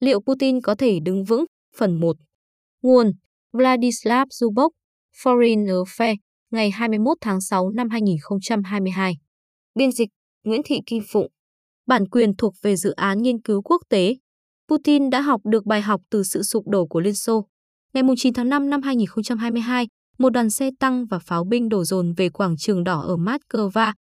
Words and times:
Liệu 0.00 0.20
Putin 0.20 0.60
có 0.60 0.74
thể 0.74 0.98
đứng 1.00 1.24
vững? 1.24 1.44
Phần 1.76 2.00
1. 2.00 2.16
Nguồn 2.82 3.12
Vladislav 3.52 4.28
Zubok, 4.28 4.70
Foreign 5.22 5.84
Affairs, 5.84 6.16
ngày 6.50 6.70
21 6.70 7.18
tháng 7.20 7.40
6 7.40 7.70
năm 7.70 7.88
2022. 7.90 9.16
Biên 9.74 9.92
dịch 9.92 10.08
Nguyễn 10.44 10.60
Thị 10.64 10.80
Kim 10.86 11.02
Phụng. 11.08 11.26
Bản 11.86 12.08
quyền 12.08 12.36
thuộc 12.36 12.54
về 12.62 12.76
dự 12.76 12.90
án 12.90 13.22
nghiên 13.22 13.40
cứu 13.40 13.62
quốc 13.62 13.82
tế. 13.88 14.16
Putin 14.68 15.10
đã 15.10 15.20
học 15.20 15.40
được 15.44 15.66
bài 15.66 15.80
học 15.82 16.00
từ 16.10 16.22
sự 16.22 16.42
sụp 16.42 16.68
đổ 16.68 16.86
của 16.86 17.00
Liên 17.00 17.14
Xô. 17.14 17.46
Ngày 17.94 18.02
9 18.16 18.34
tháng 18.34 18.48
5 18.48 18.70
năm 18.70 18.82
2022, 18.82 19.88
một 20.18 20.30
đoàn 20.30 20.50
xe 20.50 20.70
tăng 20.78 21.06
và 21.06 21.18
pháo 21.18 21.44
binh 21.44 21.68
đổ 21.68 21.84
dồn 21.84 22.12
về 22.12 22.28
quảng 22.28 22.56
trường 22.56 22.84
đỏ 22.84 23.00
ở 23.00 23.16
Moscow. 23.16 23.92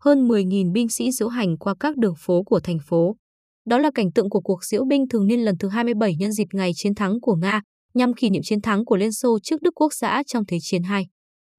Hơn 0.00 0.28
10.000 0.28 0.72
binh 0.72 0.88
sĩ 0.88 1.12
diễu 1.12 1.28
hành 1.28 1.58
qua 1.58 1.74
các 1.80 1.96
đường 1.96 2.14
phố 2.18 2.42
của 2.42 2.60
thành 2.60 2.78
phố. 2.86 3.16
Đó 3.64 3.78
là 3.78 3.90
cảnh 3.94 4.12
tượng 4.12 4.30
của 4.30 4.40
cuộc 4.40 4.64
diễu 4.64 4.84
binh 4.84 5.08
thường 5.08 5.26
niên 5.26 5.44
lần 5.44 5.58
thứ 5.58 5.68
27 5.68 6.16
nhân 6.16 6.32
dịp 6.32 6.46
ngày 6.52 6.72
chiến 6.74 6.94
thắng 6.94 7.20
của 7.20 7.34
Nga, 7.34 7.60
nhằm 7.94 8.14
kỷ 8.14 8.30
niệm 8.30 8.42
chiến 8.44 8.60
thắng 8.60 8.84
của 8.84 8.96
Liên 8.96 9.12
Xô 9.12 9.38
trước 9.42 9.62
Đức 9.62 9.74
Quốc 9.74 9.92
xã 9.92 10.22
trong 10.26 10.44
Thế 10.46 10.58
chiến 10.60 10.82
II. 10.82 11.06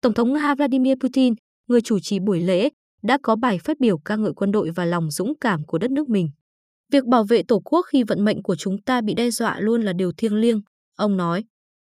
Tổng 0.02 0.14
thống 0.14 0.34
Nga 0.34 0.56
Vladimir 0.56 0.94
Putin, 1.02 1.34
người 1.68 1.82
chủ 1.82 2.00
trì 2.00 2.20
buổi 2.20 2.42
lễ, 2.42 2.70
đã 3.04 3.18
có 3.24 3.36
bài 3.36 3.60
phát 3.64 3.80
biểu 3.80 3.98
ca 3.98 4.16
ngợi 4.16 4.32
quân 4.36 4.52
đội 4.52 4.72
và 4.76 4.86
lòng 4.86 5.12
dũng 5.12 5.34
cảm 5.42 5.66
của 5.66 5.78
đất 5.78 5.92
nước 5.92 6.10
mình. 6.10 6.30
Việc 6.92 7.06
bảo 7.06 7.24
vệ 7.24 7.44
Tổ 7.44 7.60
quốc 7.60 7.86
khi 7.90 8.04
vận 8.04 8.26
mệnh 8.26 8.44
của 8.44 8.56
chúng 8.56 8.82
ta 8.82 9.02
bị 9.02 9.14
đe 9.14 9.30
dọa 9.30 9.60
luôn 9.60 9.82
là 9.82 9.94
điều 9.94 10.12
thiêng 10.18 10.36
liêng, 10.36 10.62
ông 10.98 11.18
nói. 11.18 11.44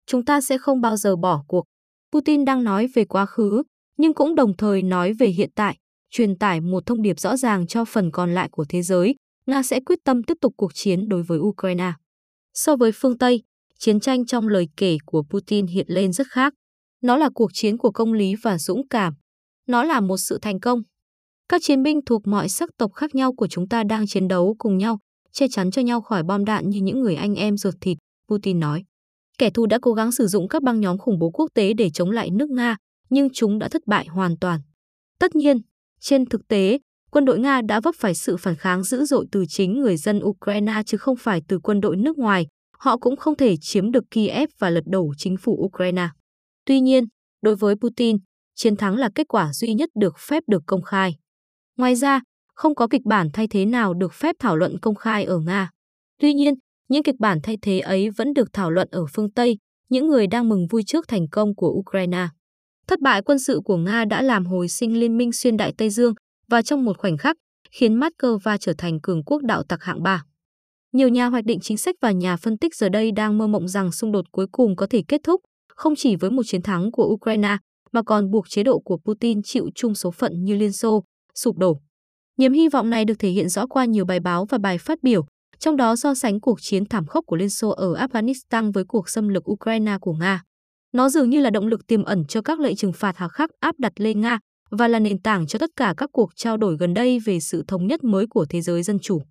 Chúng 0.05 0.25
ta 0.25 0.41
sẽ 0.41 0.57
không 0.57 0.81
bao 0.81 0.97
giờ 0.97 1.15
bỏ 1.15 1.43
cuộc. 1.47 1.65
Putin 2.13 2.45
đang 2.45 2.63
nói 2.63 2.87
về 2.95 3.05
quá 3.05 3.25
khứ, 3.25 3.63
nhưng 3.97 4.13
cũng 4.13 4.35
đồng 4.35 4.57
thời 4.57 4.81
nói 4.81 5.13
về 5.13 5.27
hiện 5.27 5.49
tại, 5.55 5.77
truyền 6.09 6.37
tải 6.37 6.61
một 6.61 6.85
thông 6.85 7.01
điệp 7.01 7.19
rõ 7.19 7.37
ràng 7.37 7.67
cho 7.67 7.85
phần 7.85 8.11
còn 8.11 8.33
lại 8.33 8.49
của 8.51 8.65
thế 8.69 8.81
giới, 8.81 9.15
Nga 9.45 9.63
sẽ 9.63 9.79
quyết 9.79 9.99
tâm 10.03 10.23
tiếp 10.23 10.37
tục 10.41 10.53
cuộc 10.57 10.71
chiến 10.73 11.09
đối 11.09 11.23
với 11.23 11.39
Ukraine. 11.39 11.93
So 12.53 12.75
với 12.75 12.91
phương 12.95 13.17
Tây, 13.17 13.43
chiến 13.79 13.99
tranh 13.99 14.25
trong 14.25 14.47
lời 14.47 14.67
kể 14.77 14.97
của 15.05 15.23
Putin 15.29 15.67
hiện 15.67 15.85
lên 15.89 16.13
rất 16.13 16.27
khác. 16.27 16.53
Nó 17.01 17.17
là 17.17 17.29
cuộc 17.33 17.51
chiến 17.53 17.77
của 17.77 17.91
công 17.91 18.13
lý 18.13 18.35
và 18.43 18.57
dũng 18.57 18.87
cảm. 18.87 19.13
Nó 19.67 19.83
là 19.83 19.99
một 19.99 20.17
sự 20.17 20.39
thành 20.41 20.59
công. 20.59 20.81
Các 21.49 21.61
chiến 21.63 21.83
binh 21.83 21.99
thuộc 22.05 22.27
mọi 22.27 22.49
sắc 22.49 22.69
tộc 22.77 22.93
khác 22.93 23.15
nhau 23.15 23.33
của 23.33 23.47
chúng 23.47 23.67
ta 23.67 23.83
đang 23.83 24.07
chiến 24.07 24.27
đấu 24.27 24.55
cùng 24.59 24.77
nhau, 24.77 24.99
che 25.31 25.47
chắn 25.47 25.71
cho 25.71 25.81
nhau 25.81 26.01
khỏi 26.01 26.23
bom 26.23 26.45
đạn 26.45 26.69
như 26.69 26.79
những 26.81 27.01
người 27.01 27.15
anh 27.15 27.35
em 27.35 27.57
ruột 27.57 27.73
thịt, 27.81 27.97
Putin 28.29 28.59
nói. 28.59 28.83
Kẻ 29.37 29.49
thù 29.49 29.65
đã 29.65 29.79
cố 29.81 29.93
gắng 29.93 30.11
sử 30.11 30.27
dụng 30.27 30.47
các 30.47 30.63
băng 30.63 30.79
nhóm 30.79 30.97
khủng 30.97 31.19
bố 31.19 31.29
quốc 31.29 31.49
tế 31.53 31.73
để 31.73 31.89
chống 31.89 32.11
lại 32.11 32.29
nước 32.31 32.49
Nga, 32.49 32.77
nhưng 33.09 33.29
chúng 33.33 33.59
đã 33.59 33.69
thất 33.69 33.81
bại 33.87 34.05
hoàn 34.07 34.37
toàn. 34.37 34.59
Tất 35.19 35.35
nhiên, 35.35 35.57
trên 35.99 36.25
thực 36.25 36.47
tế, 36.47 36.79
quân 37.11 37.25
đội 37.25 37.39
Nga 37.39 37.61
đã 37.61 37.79
vấp 37.79 37.95
phải 37.97 38.15
sự 38.15 38.37
phản 38.37 38.55
kháng 38.55 38.83
dữ 38.83 39.05
dội 39.05 39.25
từ 39.31 39.45
chính 39.49 39.79
người 39.79 39.97
dân 39.97 40.19
Ukraine 40.23 40.81
chứ 40.85 40.97
không 40.97 41.15
phải 41.15 41.41
từ 41.47 41.59
quân 41.59 41.81
đội 41.81 41.97
nước 41.97 42.17
ngoài. 42.17 42.47
Họ 42.77 42.97
cũng 42.97 43.15
không 43.15 43.35
thể 43.35 43.55
chiếm 43.61 43.91
được 43.91 44.03
Kiev 44.11 44.49
và 44.59 44.69
lật 44.69 44.83
đổ 44.85 45.13
chính 45.17 45.37
phủ 45.37 45.57
Ukraine. 45.65 46.09
Tuy 46.65 46.79
nhiên, 46.79 47.03
đối 47.41 47.55
với 47.55 47.75
Putin, 47.75 48.17
chiến 48.55 48.75
thắng 48.75 48.95
là 48.95 49.09
kết 49.15 49.27
quả 49.27 49.53
duy 49.53 49.73
nhất 49.73 49.89
được 49.95 50.19
phép 50.19 50.43
được 50.47 50.63
công 50.65 50.81
khai. 50.81 51.15
Ngoài 51.77 51.95
ra, 51.95 52.21
không 52.53 52.75
có 52.75 52.87
kịch 52.87 53.01
bản 53.05 53.27
thay 53.33 53.47
thế 53.47 53.65
nào 53.65 53.93
được 53.93 54.13
phép 54.13 54.35
thảo 54.39 54.57
luận 54.57 54.79
công 54.81 54.95
khai 54.95 55.23
ở 55.23 55.39
Nga. 55.39 55.69
Tuy 56.19 56.33
nhiên, 56.33 56.53
những 56.89 57.03
kịch 57.03 57.19
bản 57.19 57.39
thay 57.43 57.57
thế 57.61 57.79
ấy 57.79 58.09
vẫn 58.09 58.33
được 58.33 58.53
thảo 58.53 58.71
luận 58.71 58.87
ở 58.91 59.05
phương 59.13 59.31
Tây, 59.31 59.57
những 59.89 60.07
người 60.07 60.27
đang 60.27 60.49
mừng 60.49 60.67
vui 60.67 60.83
trước 60.83 61.07
thành 61.07 61.27
công 61.31 61.55
của 61.55 61.69
Ukraine. 61.69 62.27
Thất 62.87 62.99
bại 62.99 63.21
quân 63.21 63.39
sự 63.39 63.61
của 63.65 63.77
Nga 63.77 64.05
đã 64.05 64.21
làm 64.21 64.45
hồi 64.45 64.67
sinh 64.67 64.99
liên 64.99 65.17
minh 65.17 65.31
xuyên 65.31 65.57
đại 65.57 65.73
Tây 65.77 65.89
Dương 65.89 66.13
và 66.51 66.61
trong 66.61 66.85
một 66.85 66.97
khoảnh 66.97 67.17
khắc 67.17 67.37
khiến 67.71 67.99
Moscow 67.99 68.57
trở 68.57 68.73
thành 68.77 68.99
cường 69.01 69.23
quốc 69.23 69.41
đạo 69.43 69.63
tặc 69.63 69.83
hạng 69.83 70.03
ba. 70.03 70.23
Nhiều 70.93 71.07
nhà 71.07 71.27
hoạch 71.27 71.45
định 71.45 71.59
chính 71.59 71.77
sách 71.77 71.95
và 72.01 72.11
nhà 72.11 72.37
phân 72.37 72.57
tích 72.57 72.75
giờ 72.75 72.89
đây 72.89 73.11
đang 73.11 73.37
mơ 73.37 73.47
mộng 73.47 73.67
rằng 73.67 73.91
xung 73.91 74.11
đột 74.11 74.25
cuối 74.31 74.47
cùng 74.51 74.75
có 74.75 74.87
thể 74.89 75.03
kết 75.07 75.21
thúc 75.23 75.41
không 75.75 75.95
chỉ 75.95 76.15
với 76.15 76.31
một 76.31 76.43
chiến 76.45 76.61
thắng 76.61 76.91
của 76.91 77.05
Ukraine 77.05 77.57
mà 77.91 78.01
còn 78.03 78.31
buộc 78.31 78.49
chế 78.49 78.63
độ 78.63 78.79
của 78.79 78.97
Putin 78.97 79.41
chịu 79.43 79.69
chung 79.75 79.95
số 79.95 80.11
phận 80.11 80.43
như 80.43 80.55
Liên 80.55 80.71
Xô, 80.71 81.03
sụp 81.35 81.57
đổ. 81.57 81.81
Niềm 82.37 82.53
hy 82.53 82.69
vọng 82.69 82.89
này 82.89 83.05
được 83.05 83.19
thể 83.19 83.29
hiện 83.29 83.49
rõ 83.49 83.67
qua 83.67 83.85
nhiều 83.85 84.05
bài 84.05 84.19
báo 84.19 84.45
và 84.45 84.57
bài 84.57 84.77
phát 84.77 85.03
biểu, 85.03 85.25
trong 85.59 85.77
đó 85.77 85.95
so 85.95 86.13
sánh 86.13 86.39
cuộc 86.39 86.61
chiến 86.61 86.85
thảm 86.85 87.05
khốc 87.05 87.25
của 87.25 87.35
Liên 87.35 87.49
Xô 87.49 87.69
ở 87.69 87.93
Afghanistan 87.93 88.71
với 88.71 88.83
cuộc 88.87 89.09
xâm 89.09 89.27
lược 89.27 89.51
Ukraine 89.51 89.97
của 90.01 90.13
Nga. 90.13 90.43
Nó 90.91 91.09
dường 91.09 91.29
như 91.29 91.39
là 91.41 91.49
động 91.49 91.67
lực 91.67 91.87
tiềm 91.87 92.03
ẩn 92.03 92.25
cho 92.25 92.41
các 92.41 92.59
lệnh 92.59 92.75
trừng 92.75 92.93
phạt 92.93 93.17
hà 93.17 93.27
khắc 93.27 93.49
áp 93.59 93.79
đặt 93.79 93.93
lên 93.95 94.21
Nga 94.21 94.39
và 94.71 94.87
là 94.87 94.99
nền 94.99 95.21
tảng 95.21 95.47
cho 95.47 95.59
tất 95.59 95.69
cả 95.75 95.93
các 95.97 96.09
cuộc 96.13 96.29
trao 96.35 96.57
đổi 96.57 96.77
gần 96.79 96.93
đây 96.93 97.19
về 97.19 97.39
sự 97.39 97.63
thống 97.67 97.87
nhất 97.87 98.03
mới 98.03 98.25
của 98.29 98.45
thế 98.49 98.61
giới 98.61 98.83
dân 98.83 98.99
chủ. 98.99 99.21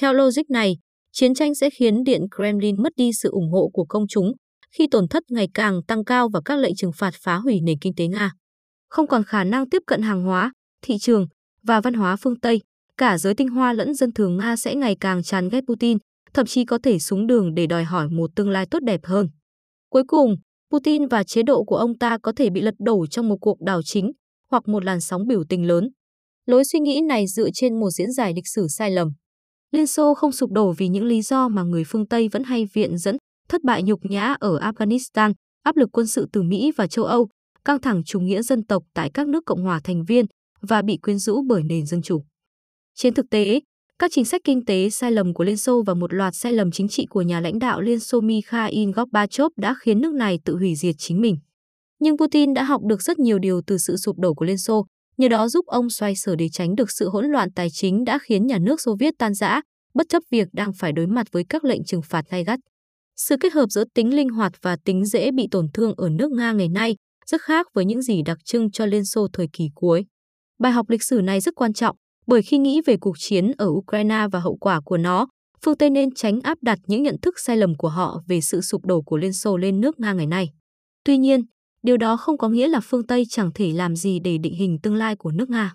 Theo 0.00 0.12
logic 0.12 0.50
này, 0.50 0.76
chiến 1.12 1.34
tranh 1.34 1.54
sẽ 1.54 1.70
khiến 1.70 2.04
Điện 2.04 2.22
Kremlin 2.36 2.82
mất 2.82 2.92
đi 2.96 3.10
sự 3.12 3.30
ủng 3.30 3.50
hộ 3.52 3.70
của 3.72 3.84
công 3.84 4.06
chúng 4.08 4.32
khi 4.78 4.86
tổn 4.90 5.08
thất 5.08 5.22
ngày 5.30 5.48
càng 5.54 5.82
tăng 5.82 6.04
cao 6.04 6.28
và 6.32 6.40
các 6.44 6.58
lệnh 6.58 6.74
trừng 6.76 6.92
phạt 6.92 7.14
phá 7.20 7.36
hủy 7.36 7.60
nền 7.60 7.78
kinh 7.78 7.94
tế 7.94 8.06
Nga. 8.06 8.32
Không 8.88 9.06
còn 9.06 9.24
khả 9.24 9.44
năng 9.44 9.68
tiếp 9.68 9.82
cận 9.86 10.02
hàng 10.02 10.24
hóa, 10.24 10.52
thị 10.82 10.98
trường 10.98 11.26
và 11.62 11.80
văn 11.80 11.94
hóa 11.94 12.16
phương 12.16 12.40
Tây, 12.40 12.60
cả 12.98 13.18
giới 13.18 13.34
tinh 13.34 13.48
hoa 13.48 13.72
lẫn 13.72 13.94
dân 13.94 14.12
thường 14.12 14.36
Nga 14.36 14.56
sẽ 14.56 14.74
ngày 14.74 14.96
càng 15.00 15.22
chán 15.22 15.48
ghét 15.48 15.60
Putin, 15.68 15.98
thậm 16.34 16.46
chí 16.46 16.64
có 16.64 16.78
thể 16.82 16.98
xuống 16.98 17.26
đường 17.26 17.54
để 17.54 17.66
đòi 17.66 17.84
hỏi 17.84 18.08
một 18.08 18.30
tương 18.36 18.50
lai 18.50 18.66
tốt 18.70 18.78
đẹp 18.82 19.00
hơn. 19.04 19.28
Cuối 19.90 20.02
cùng, 20.06 20.36
Putin 20.70 21.08
và 21.08 21.22
chế 21.22 21.42
độ 21.42 21.64
của 21.64 21.76
ông 21.76 21.98
ta 21.98 22.18
có 22.22 22.32
thể 22.36 22.50
bị 22.50 22.60
lật 22.60 22.74
đổ 22.78 23.06
trong 23.06 23.28
một 23.28 23.36
cuộc 23.40 23.60
đảo 23.60 23.80
chính 23.84 24.12
hoặc 24.50 24.68
một 24.68 24.84
làn 24.84 25.00
sóng 25.00 25.26
biểu 25.26 25.44
tình 25.48 25.66
lớn. 25.66 25.88
Lối 26.46 26.64
suy 26.64 26.80
nghĩ 26.80 27.00
này 27.00 27.26
dựa 27.26 27.48
trên 27.54 27.80
một 27.80 27.90
diễn 27.90 28.12
giải 28.12 28.32
lịch 28.36 28.48
sử 28.48 28.66
sai 28.68 28.90
lầm. 28.90 29.12
Liên 29.72 29.86
Xô 29.86 30.14
không 30.14 30.32
sụp 30.32 30.50
đổ 30.50 30.72
vì 30.72 30.88
những 30.88 31.04
lý 31.04 31.22
do 31.22 31.48
mà 31.48 31.62
người 31.62 31.84
phương 31.86 32.06
Tây 32.06 32.28
vẫn 32.28 32.44
hay 32.44 32.66
viện 32.72 32.98
dẫn, 32.98 33.16
thất 33.48 33.62
bại 33.62 33.82
nhục 33.82 34.00
nhã 34.04 34.36
ở 34.40 34.58
Afghanistan, 34.58 35.32
áp 35.62 35.76
lực 35.76 35.88
quân 35.92 36.06
sự 36.06 36.26
từ 36.32 36.42
Mỹ 36.42 36.72
và 36.76 36.86
châu 36.86 37.04
Âu, 37.04 37.28
căng 37.64 37.80
thẳng 37.80 38.02
chủ 38.04 38.20
nghĩa 38.20 38.42
dân 38.42 38.66
tộc 38.66 38.82
tại 38.94 39.10
các 39.14 39.28
nước 39.28 39.42
cộng 39.46 39.62
hòa 39.62 39.80
thành 39.84 40.04
viên 40.04 40.26
và 40.60 40.82
bị 40.82 40.96
quyến 40.96 41.18
rũ 41.18 41.42
bởi 41.48 41.62
nền 41.62 41.86
dân 41.86 42.02
chủ. 42.02 42.24
Trên 42.94 43.14
thực 43.14 43.26
tế, 43.30 43.60
các 43.98 44.10
chính 44.14 44.24
sách 44.24 44.40
kinh 44.44 44.64
tế 44.64 44.90
sai 44.90 45.12
lầm 45.12 45.34
của 45.34 45.44
Liên 45.44 45.56
Xô 45.56 45.82
và 45.86 45.94
một 45.94 46.12
loạt 46.14 46.34
sai 46.36 46.52
lầm 46.52 46.70
chính 46.70 46.88
trị 46.88 47.06
của 47.10 47.22
nhà 47.22 47.40
lãnh 47.40 47.58
đạo 47.58 47.80
Liên 47.80 48.00
Xô 48.00 48.20
Mikhail 48.20 48.90
Gorbachev 48.94 49.46
đã 49.56 49.74
khiến 49.80 50.00
nước 50.00 50.14
này 50.14 50.38
tự 50.44 50.56
hủy 50.56 50.74
diệt 50.74 50.94
chính 50.98 51.20
mình. 51.20 51.36
Nhưng 52.00 52.18
Putin 52.18 52.54
đã 52.54 52.62
học 52.62 52.80
được 52.84 53.02
rất 53.02 53.18
nhiều 53.18 53.38
điều 53.38 53.60
từ 53.66 53.78
sự 53.78 53.96
sụp 53.96 54.18
đổ 54.18 54.34
của 54.34 54.44
Liên 54.44 54.58
Xô, 54.58 54.86
nhờ 55.16 55.28
đó 55.28 55.48
giúp 55.48 55.66
ông 55.66 55.90
xoay 55.90 56.16
sở 56.16 56.36
để 56.36 56.48
tránh 56.52 56.74
được 56.74 56.90
sự 56.90 57.08
hỗn 57.08 57.26
loạn 57.26 57.48
tài 57.52 57.68
chính 57.70 58.04
đã 58.04 58.18
khiến 58.22 58.46
nhà 58.46 58.58
nước 58.58 58.80
Xô 58.80 58.96
Viết 59.00 59.14
tan 59.18 59.34
rã, 59.34 59.60
bất 59.94 60.08
chấp 60.08 60.22
việc 60.30 60.48
đang 60.52 60.72
phải 60.78 60.92
đối 60.92 61.06
mặt 61.06 61.26
với 61.32 61.44
các 61.48 61.64
lệnh 61.64 61.84
trừng 61.84 62.02
phạt 62.02 62.24
gay 62.30 62.44
gắt. 62.44 62.60
Sự 63.16 63.36
kết 63.40 63.52
hợp 63.52 63.66
giữa 63.70 63.84
tính 63.94 64.16
linh 64.16 64.28
hoạt 64.28 64.52
và 64.62 64.76
tính 64.84 65.04
dễ 65.04 65.30
bị 65.30 65.48
tổn 65.50 65.66
thương 65.74 65.94
ở 65.96 66.08
nước 66.08 66.32
Nga 66.32 66.52
ngày 66.52 66.68
nay 66.68 66.96
rất 67.26 67.40
khác 67.40 67.66
với 67.74 67.84
những 67.84 68.02
gì 68.02 68.22
đặc 68.22 68.38
trưng 68.44 68.70
cho 68.70 68.86
Liên 68.86 69.04
Xô 69.04 69.28
thời 69.32 69.48
kỳ 69.52 69.68
cuối. 69.74 70.04
Bài 70.58 70.72
học 70.72 70.90
lịch 70.90 71.02
sử 71.02 71.20
này 71.20 71.40
rất 71.40 71.54
quan 71.54 71.72
trọng 71.72 71.96
bởi 72.26 72.42
khi 72.42 72.58
nghĩ 72.58 72.80
về 72.86 72.96
cuộc 72.96 73.16
chiến 73.18 73.52
ở 73.58 73.66
Ukraine 73.68 74.26
và 74.32 74.40
hậu 74.40 74.56
quả 74.56 74.80
của 74.84 74.96
nó, 74.96 75.26
phương 75.64 75.76
Tây 75.76 75.90
nên 75.90 76.14
tránh 76.14 76.40
áp 76.40 76.58
đặt 76.62 76.78
những 76.86 77.02
nhận 77.02 77.16
thức 77.22 77.38
sai 77.38 77.56
lầm 77.56 77.74
của 77.74 77.88
họ 77.88 78.22
về 78.26 78.40
sự 78.40 78.60
sụp 78.60 78.84
đổ 78.84 79.02
của 79.02 79.16
Liên 79.16 79.32
Xô 79.32 79.56
lên 79.56 79.80
nước 79.80 80.00
Nga 80.00 80.12
ngày 80.12 80.26
nay. 80.26 80.48
Tuy 81.04 81.18
nhiên, 81.18 81.40
điều 81.84 81.96
đó 81.96 82.16
không 82.16 82.38
có 82.38 82.48
nghĩa 82.48 82.68
là 82.68 82.80
phương 82.80 83.06
Tây 83.06 83.24
chẳng 83.28 83.50
thể 83.54 83.72
làm 83.72 83.96
gì 83.96 84.18
để 84.24 84.38
định 84.38 84.54
hình 84.54 84.78
tương 84.82 84.94
lai 84.94 85.16
của 85.16 85.30
nước 85.30 85.50
Nga. 85.50 85.74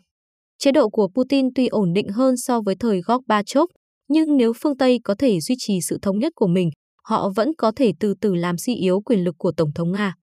Chế 0.58 0.72
độ 0.72 0.90
của 0.90 1.08
Putin 1.16 1.54
tuy 1.56 1.68
ổn 1.68 1.94
định 1.94 2.10
hơn 2.10 2.38
so 2.38 2.62
với 2.62 2.76
thời 2.76 3.02
Gorbachev, 3.02 3.64
nhưng 4.10 4.38
nếu 4.38 4.54
phương 4.54 4.78
Tây 4.78 5.00
có 5.04 5.16
thể 5.16 5.40
duy 5.40 5.56
trì 5.58 5.82
sự 5.82 5.98
thống 6.02 6.20
nhất 6.20 6.34
của 6.36 6.48
mình, 6.48 6.70
họ 7.04 7.30
vẫn 7.36 7.52
có 7.58 7.72
thể 7.76 7.94
từ 8.00 8.14
từ 8.22 8.36
làm 8.36 8.58
suy 8.58 8.76
yếu 8.76 9.02
quyền 9.02 9.24
lực 9.24 9.36
của 9.38 9.52
Tổng 9.58 9.72
thống 9.76 9.92
Nga. 9.92 10.16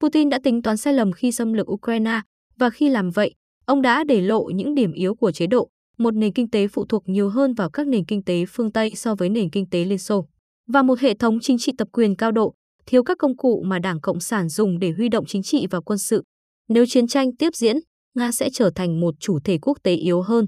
Putin 0.00 0.28
đã 0.28 0.38
tính 0.42 0.62
toán 0.62 0.76
sai 0.76 0.94
lầm 0.94 1.12
khi 1.12 1.32
xâm 1.32 1.52
lược 1.52 1.70
Ukraine, 1.70 2.20
và 2.58 2.70
khi 2.70 2.88
làm 2.88 3.10
vậy, 3.10 3.34
ông 3.66 3.82
đã 3.82 4.04
để 4.04 4.20
lộ 4.20 4.44
những 4.44 4.74
điểm 4.74 4.92
yếu 4.92 5.14
của 5.14 5.32
chế 5.32 5.46
độ, 5.46 5.68
một 5.98 6.14
nền 6.14 6.32
kinh 6.32 6.50
tế 6.50 6.68
phụ 6.68 6.84
thuộc 6.88 7.02
nhiều 7.06 7.28
hơn 7.28 7.54
vào 7.54 7.70
các 7.70 7.86
nền 7.86 8.04
kinh 8.04 8.22
tế 8.22 8.44
phương 8.48 8.72
Tây 8.72 8.92
so 8.94 9.14
với 9.14 9.28
nền 9.28 9.50
kinh 9.50 9.66
tế 9.70 9.84
Liên 9.84 9.98
Xô, 9.98 10.26
và 10.68 10.82
một 10.82 10.98
hệ 10.98 11.14
thống 11.14 11.40
chính 11.40 11.58
trị 11.58 11.72
tập 11.78 11.88
quyền 11.92 12.16
cao 12.16 12.32
độ, 12.32 12.54
thiếu 12.86 13.02
các 13.02 13.18
công 13.18 13.36
cụ 13.36 13.62
mà 13.66 13.78
Đảng 13.78 14.00
Cộng 14.00 14.20
sản 14.20 14.48
dùng 14.48 14.78
để 14.78 14.92
huy 14.96 15.08
động 15.08 15.24
chính 15.26 15.42
trị 15.42 15.66
và 15.70 15.80
quân 15.80 15.98
sự. 15.98 16.22
Nếu 16.68 16.86
chiến 16.86 17.06
tranh 17.06 17.36
tiếp 17.36 17.54
diễn, 17.54 17.76
Nga 18.14 18.32
sẽ 18.32 18.50
trở 18.52 18.70
thành 18.74 19.00
một 19.00 19.14
chủ 19.20 19.38
thể 19.44 19.58
quốc 19.62 19.78
tế 19.82 19.94
yếu 19.94 20.22
hơn. 20.22 20.46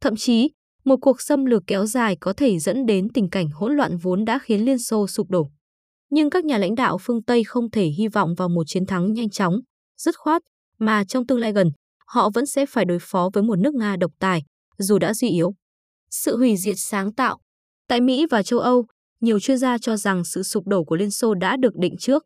Thậm 0.00 0.16
chí, 0.16 0.50
một 0.84 0.96
cuộc 1.00 1.20
xâm 1.20 1.44
lược 1.44 1.62
kéo 1.66 1.86
dài 1.86 2.16
có 2.20 2.32
thể 2.32 2.58
dẫn 2.58 2.86
đến 2.86 3.08
tình 3.14 3.30
cảnh 3.30 3.48
hỗn 3.54 3.72
loạn 3.76 3.96
vốn 3.96 4.24
đã 4.24 4.38
khiến 4.42 4.64
Liên 4.64 4.78
Xô 4.78 5.06
sụp 5.06 5.30
đổ. 5.30 5.50
Nhưng 6.10 6.30
các 6.30 6.44
nhà 6.44 6.58
lãnh 6.58 6.74
đạo 6.74 6.98
phương 7.00 7.22
Tây 7.22 7.44
không 7.44 7.70
thể 7.70 7.84
hy 7.84 8.08
vọng 8.08 8.34
vào 8.34 8.48
một 8.48 8.64
chiến 8.66 8.86
thắng 8.86 9.12
nhanh 9.12 9.30
chóng, 9.30 9.60
dứt 9.98 10.18
khoát, 10.18 10.42
mà 10.78 11.04
trong 11.04 11.26
tương 11.26 11.38
lai 11.38 11.52
gần, 11.52 11.70
họ 12.06 12.30
vẫn 12.34 12.46
sẽ 12.46 12.66
phải 12.66 12.84
đối 12.84 12.98
phó 13.00 13.30
với 13.32 13.42
một 13.42 13.58
nước 13.58 13.74
Nga 13.74 13.96
độc 13.96 14.12
tài, 14.18 14.42
dù 14.78 14.98
đã 14.98 15.14
suy 15.14 15.28
yếu. 15.28 15.54
Sự 16.10 16.36
hủy 16.36 16.56
diệt 16.56 16.74
sáng 16.78 17.14
tạo 17.14 17.38
Tại 17.88 18.00
Mỹ 18.00 18.26
và 18.30 18.42
châu 18.42 18.58
Âu, 18.58 18.86
nhiều 19.22 19.40
chuyên 19.40 19.58
gia 19.58 19.78
cho 19.78 19.96
rằng 19.96 20.24
sự 20.24 20.42
sụp 20.42 20.66
đổ 20.66 20.84
của 20.84 20.96
Liên 20.96 21.10
Xô 21.10 21.34
đã 21.34 21.56
được 21.56 21.76
định 21.76 21.96
trước. 21.98 22.24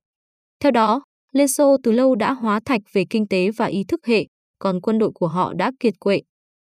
Theo 0.61 0.73
đó, 0.73 1.03
Liên 1.33 1.49
Xô 1.49 1.77
từ 1.83 1.93
lâu 1.93 2.15
đã 2.15 2.33
hóa 2.33 2.61
thạch 2.65 2.81
về 2.93 3.05
kinh 3.11 3.29
tế 3.29 3.51
và 3.51 3.67
ý 3.67 3.85
thức 3.89 4.01
hệ, 4.07 4.27
còn 4.59 4.81
quân 4.81 4.99
đội 4.99 5.11
của 5.15 5.29
họ 5.29 5.55
đã 5.55 5.73
kiệt 5.81 5.95
quệ. 6.01 6.21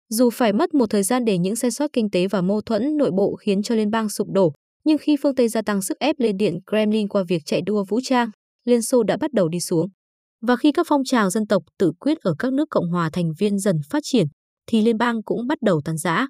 Dù 0.10 0.30
phải 0.30 0.54
mất 0.54 0.74
một 0.74 0.90
thời 0.90 1.04
gian 1.04 1.26
để 1.26 1.38
những 1.38 1.56
sai 1.56 1.72
sót 1.72 1.94
kinh 1.94 2.10
tế 2.10 2.28
và 2.28 2.42
mâu 2.42 2.62
thuẫn 2.62 2.98
nội 2.98 3.12
bộ 3.12 3.36
khiến 3.36 3.64
cho 3.64 3.76
liên 3.76 3.92
bang 3.92 4.10
sụp 4.10 4.28
đổ, 4.31 4.54
Nhưng 4.84 4.98
khi 4.98 5.16
phương 5.24 5.36
Tây 5.36 5.48
gia 5.48 5.62
tăng 5.62 5.81
sức 5.81 6.00
ép 6.00 6.16
lên 6.20 6.38
Điện 6.38 6.60
Kremlin 6.70 7.08
qua 7.08 7.24
việc 7.28 7.42
chạy 7.46 7.62
đua 7.62 7.86
vũ 7.90 8.00
trang, 8.04 8.30
Liên 8.66 8.81
Xô 8.81 9.04
đã 9.04 9.18
bắt 9.18 9.34
đầu 9.34 9.50
đi 9.50 9.60
xuống. 9.60 9.88
Và 10.42 10.56
khi 10.56 10.72
các 10.72 10.86
phong 10.90 11.04
trào 11.04 11.30
dân 11.30 11.48
tộc 11.48 11.64
tự 11.78 11.92
quyết 12.00 12.18
ở 12.22 12.36
các 12.40 12.54
nước 12.54 12.70
Cộng 12.70 12.90
hòa 12.90 13.10
thành 13.14 13.31
viên 13.40 13.60
dần 13.60 13.76
phát 13.90 14.00
triển, 14.04 14.28
thì 14.68 14.81
liên 14.81 14.98
bang 14.98 15.24
cũng 15.24 15.48
bắt 15.48 15.58
đầu 15.62 15.81
tan 15.86 15.98
rã. 15.98 16.28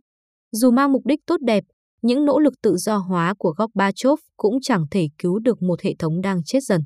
Dù 0.52 0.72
mang 0.72 0.92
mục 0.92 1.06
đích 1.06 1.20
tốt 1.26 1.38
đẹp, 1.42 1.64
những 2.02 2.26
nỗ 2.26 2.40
lực 2.40 2.54
tự 2.62 2.78
do 2.78 2.98
hóa 2.98 3.34
của 3.38 3.54
Gorbachev 3.58 4.20
cũng 4.38 4.62
chẳng 4.62 4.86
thể 4.92 5.08
cứu 5.18 5.40
được 5.40 5.62
một 5.62 5.82
hệ 5.82 5.96
thống 6.00 6.22
đang 6.22 6.44
chết 6.44 6.60
dần. 6.64 6.82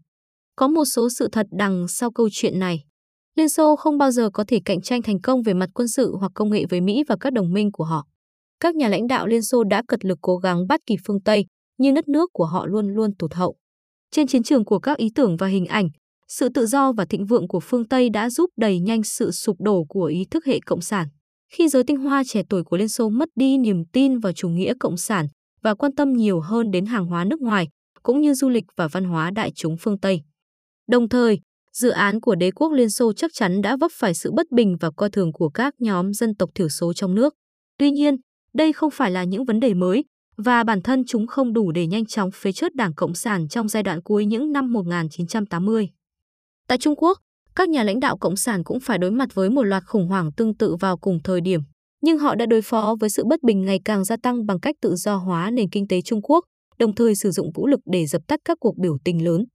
Có 0.55 0.67
một 0.67 0.85
số 0.85 1.09
sự 1.09 1.27
thật 1.31 1.45
đằng 1.51 1.87
sau 1.87 2.11
câu 2.11 2.29
chuyện 2.31 2.59
này. 2.59 2.83
Liên 3.35 3.49
Xô 3.49 3.75
không 3.75 3.97
bao 3.97 4.11
giờ 4.11 4.29
có 4.33 4.43
thể 4.47 4.59
cạnh 4.65 4.81
tranh 4.81 5.01
thành 5.01 5.21
công 5.21 5.41
về 5.41 5.53
mặt 5.53 5.69
quân 5.73 5.87
sự 5.87 6.15
hoặc 6.19 6.31
công 6.35 6.49
nghệ 6.49 6.65
với 6.69 6.81
Mỹ 6.81 7.03
và 7.07 7.15
các 7.19 7.33
đồng 7.33 7.53
minh 7.53 7.71
của 7.71 7.83
họ. 7.83 8.03
Các 8.59 8.75
nhà 8.75 8.87
lãnh 8.87 9.07
đạo 9.07 9.27
Liên 9.27 9.41
Xô 9.41 9.63
đã 9.63 9.83
cật 9.87 10.05
lực 10.05 10.17
cố 10.21 10.37
gắng 10.37 10.67
bắt 10.67 10.79
kịp 10.85 10.97
phương 11.07 11.21
Tây, 11.21 11.45
nhưng 11.77 11.93
đất 11.93 12.07
nước 12.07 12.29
của 12.33 12.45
họ 12.45 12.65
luôn 12.65 12.93
luôn 12.93 13.15
tụt 13.19 13.33
hậu. 13.33 13.55
Trên 14.11 14.27
chiến 14.27 14.43
trường 14.43 14.65
của 14.65 14.79
các 14.79 14.97
ý 14.97 15.09
tưởng 15.15 15.37
và 15.37 15.47
hình 15.47 15.65
ảnh, 15.65 15.89
sự 16.27 16.49
tự 16.53 16.65
do 16.65 16.91
và 16.91 17.05
thịnh 17.05 17.25
vượng 17.25 17.47
của 17.47 17.59
phương 17.59 17.87
Tây 17.87 18.09
đã 18.09 18.29
giúp 18.29 18.49
đẩy 18.57 18.79
nhanh 18.79 19.03
sự 19.03 19.31
sụp 19.31 19.55
đổ 19.59 19.85
của 19.89 20.03
ý 20.03 20.25
thức 20.31 20.45
hệ 20.45 20.59
cộng 20.65 20.81
sản. 20.81 21.07
Khi 21.55 21.67
giới 21.67 21.83
tinh 21.83 21.97
hoa 21.97 22.23
trẻ 22.25 22.43
tuổi 22.49 22.63
của 22.63 22.77
Liên 22.77 22.89
Xô 22.89 23.09
mất 23.09 23.29
đi 23.35 23.57
niềm 23.57 23.85
tin 23.93 24.19
vào 24.19 24.33
chủ 24.33 24.49
nghĩa 24.49 24.73
cộng 24.79 24.97
sản 24.97 25.27
và 25.61 25.75
quan 25.75 25.95
tâm 25.95 26.13
nhiều 26.13 26.39
hơn 26.39 26.71
đến 26.71 26.85
hàng 26.85 27.05
hóa 27.05 27.23
nước 27.23 27.41
ngoài, 27.41 27.67
cũng 28.03 28.21
như 28.21 28.33
du 28.33 28.49
lịch 28.49 28.63
và 28.75 28.87
văn 28.87 29.03
hóa 29.03 29.31
đại 29.31 29.51
chúng 29.55 29.77
phương 29.77 29.99
Tây. 29.99 30.21
Đồng 30.87 31.09
thời, 31.09 31.39
dự 31.73 31.89
án 31.89 32.21
của 32.21 32.35
đế 32.35 32.51
quốc 32.51 32.71
Liên 32.71 32.89
Xô 32.89 33.13
chắc 33.13 33.31
chắn 33.33 33.61
đã 33.61 33.77
vấp 33.77 33.91
phải 33.93 34.13
sự 34.13 34.31
bất 34.31 34.51
bình 34.51 34.77
và 34.79 34.91
coi 34.91 35.09
thường 35.09 35.33
của 35.33 35.49
các 35.49 35.73
nhóm 35.79 36.13
dân 36.13 36.35
tộc 36.35 36.49
thiểu 36.55 36.69
số 36.69 36.93
trong 36.93 37.15
nước. 37.15 37.33
Tuy 37.77 37.91
nhiên, 37.91 38.15
đây 38.53 38.73
không 38.73 38.91
phải 38.91 39.11
là 39.11 39.23
những 39.23 39.45
vấn 39.45 39.59
đề 39.59 39.73
mới, 39.73 40.03
và 40.37 40.63
bản 40.63 40.81
thân 40.81 41.03
chúng 41.07 41.27
không 41.27 41.53
đủ 41.53 41.71
để 41.71 41.87
nhanh 41.87 42.05
chóng 42.05 42.29
phế 42.31 42.51
chốt 42.51 42.71
Đảng 42.75 42.93
Cộng 42.93 43.13
sản 43.13 43.47
trong 43.47 43.67
giai 43.67 43.83
đoạn 43.83 44.01
cuối 44.01 44.25
những 44.25 44.51
năm 44.51 44.73
1980. 44.73 45.89
Tại 46.67 46.77
Trung 46.77 46.95
Quốc, 46.95 47.19
các 47.55 47.69
nhà 47.69 47.83
lãnh 47.83 47.99
đạo 47.99 48.17
Cộng 48.17 48.35
sản 48.35 48.63
cũng 48.63 48.79
phải 48.79 48.97
đối 48.97 49.11
mặt 49.11 49.29
với 49.33 49.49
một 49.49 49.63
loạt 49.63 49.83
khủng 49.85 50.07
hoảng 50.07 50.31
tương 50.37 50.57
tự 50.57 50.75
vào 50.75 50.97
cùng 50.97 51.19
thời 51.23 51.41
điểm, 51.41 51.61
nhưng 52.01 52.17
họ 52.17 52.35
đã 52.35 52.45
đối 52.45 52.61
phó 52.61 52.95
với 52.99 53.09
sự 53.09 53.23
bất 53.29 53.43
bình 53.43 53.65
ngày 53.65 53.79
càng 53.85 54.03
gia 54.03 54.17
tăng 54.23 54.45
bằng 54.45 54.59
cách 54.59 54.75
tự 54.81 54.95
do 54.95 55.15
hóa 55.15 55.51
nền 55.51 55.69
kinh 55.69 55.87
tế 55.87 56.01
Trung 56.01 56.21
Quốc, 56.21 56.45
đồng 56.79 56.95
thời 56.95 57.15
sử 57.15 57.31
dụng 57.31 57.51
vũ 57.55 57.67
lực 57.67 57.79
để 57.85 58.05
dập 58.05 58.21
tắt 58.27 58.39
các 58.45 58.57
cuộc 58.59 58.77
biểu 58.77 58.97
tình 59.05 59.25
lớn. 59.25 59.45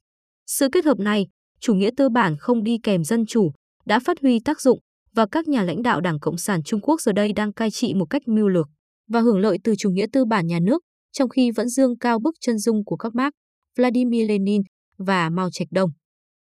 Sự 0.47 0.69
kết 0.73 0.85
hợp 0.85 0.99
này, 0.99 1.27
chủ 1.61 1.75
nghĩa 1.75 1.91
tư 1.97 2.09
bản 2.09 2.37
không 2.41 2.63
đi 2.63 2.79
kèm 2.83 3.05
dân 3.05 3.27
chủ, 3.27 3.53
đã 3.87 4.01
phát 4.01 4.17
huy 4.23 4.41
tác 4.45 4.61
dụng 4.61 4.79
và 5.15 5.27
các 5.33 5.49
nhà 5.49 5.63
lãnh 5.63 5.83
đạo 5.83 6.01
Đảng 6.01 6.21
Cộng 6.21 6.39
sản 6.39 6.63
Trung 6.63 6.81
Quốc 6.81 7.01
giờ 7.01 7.13
đây 7.13 7.33
đang 7.33 7.53
cai 7.53 7.71
trị 7.71 7.95
một 7.95 8.07
cách 8.11 8.23
mưu 8.29 8.49
lược 8.49 8.67
và 9.09 9.21
hưởng 9.21 9.39
lợi 9.39 9.59
từ 9.65 9.75
chủ 9.79 9.91
nghĩa 9.91 10.07
tư 10.13 10.25
bản 10.25 10.47
nhà 10.47 10.59
nước, 10.63 10.83
trong 11.13 11.29
khi 11.29 11.51
vẫn 11.51 11.69
dương 11.69 11.99
cao 11.99 12.19
bức 12.19 12.35
chân 12.41 12.59
dung 12.59 12.85
của 12.85 12.97
các 12.97 13.15
bác 13.15 13.33
Vladimir 13.77 14.29
Lenin 14.29 14.63
và 14.99 15.31
Mao 15.31 15.49
Trạch 15.53 15.69
Đông. 15.71 15.91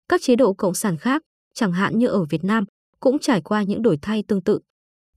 Các 0.10 0.22
chế 0.22 0.36
độ 0.36 0.54
cộng 0.54 0.74
sản 0.74 0.98
khác, 0.98 1.22
chẳng 1.54 1.72
hạn 1.72 1.98
như 1.98 2.08
ở 2.08 2.24
Việt 2.30 2.44
Nam, 2.44 2.64
cũng 3.00 3.20
trải 3.20 3.42
qua 3.42 3.64
những 3.64 3.82
đổi 3.82 3.98
thay 4.02 4.24
tương 4.28 4.42
tự. 4.42 4.60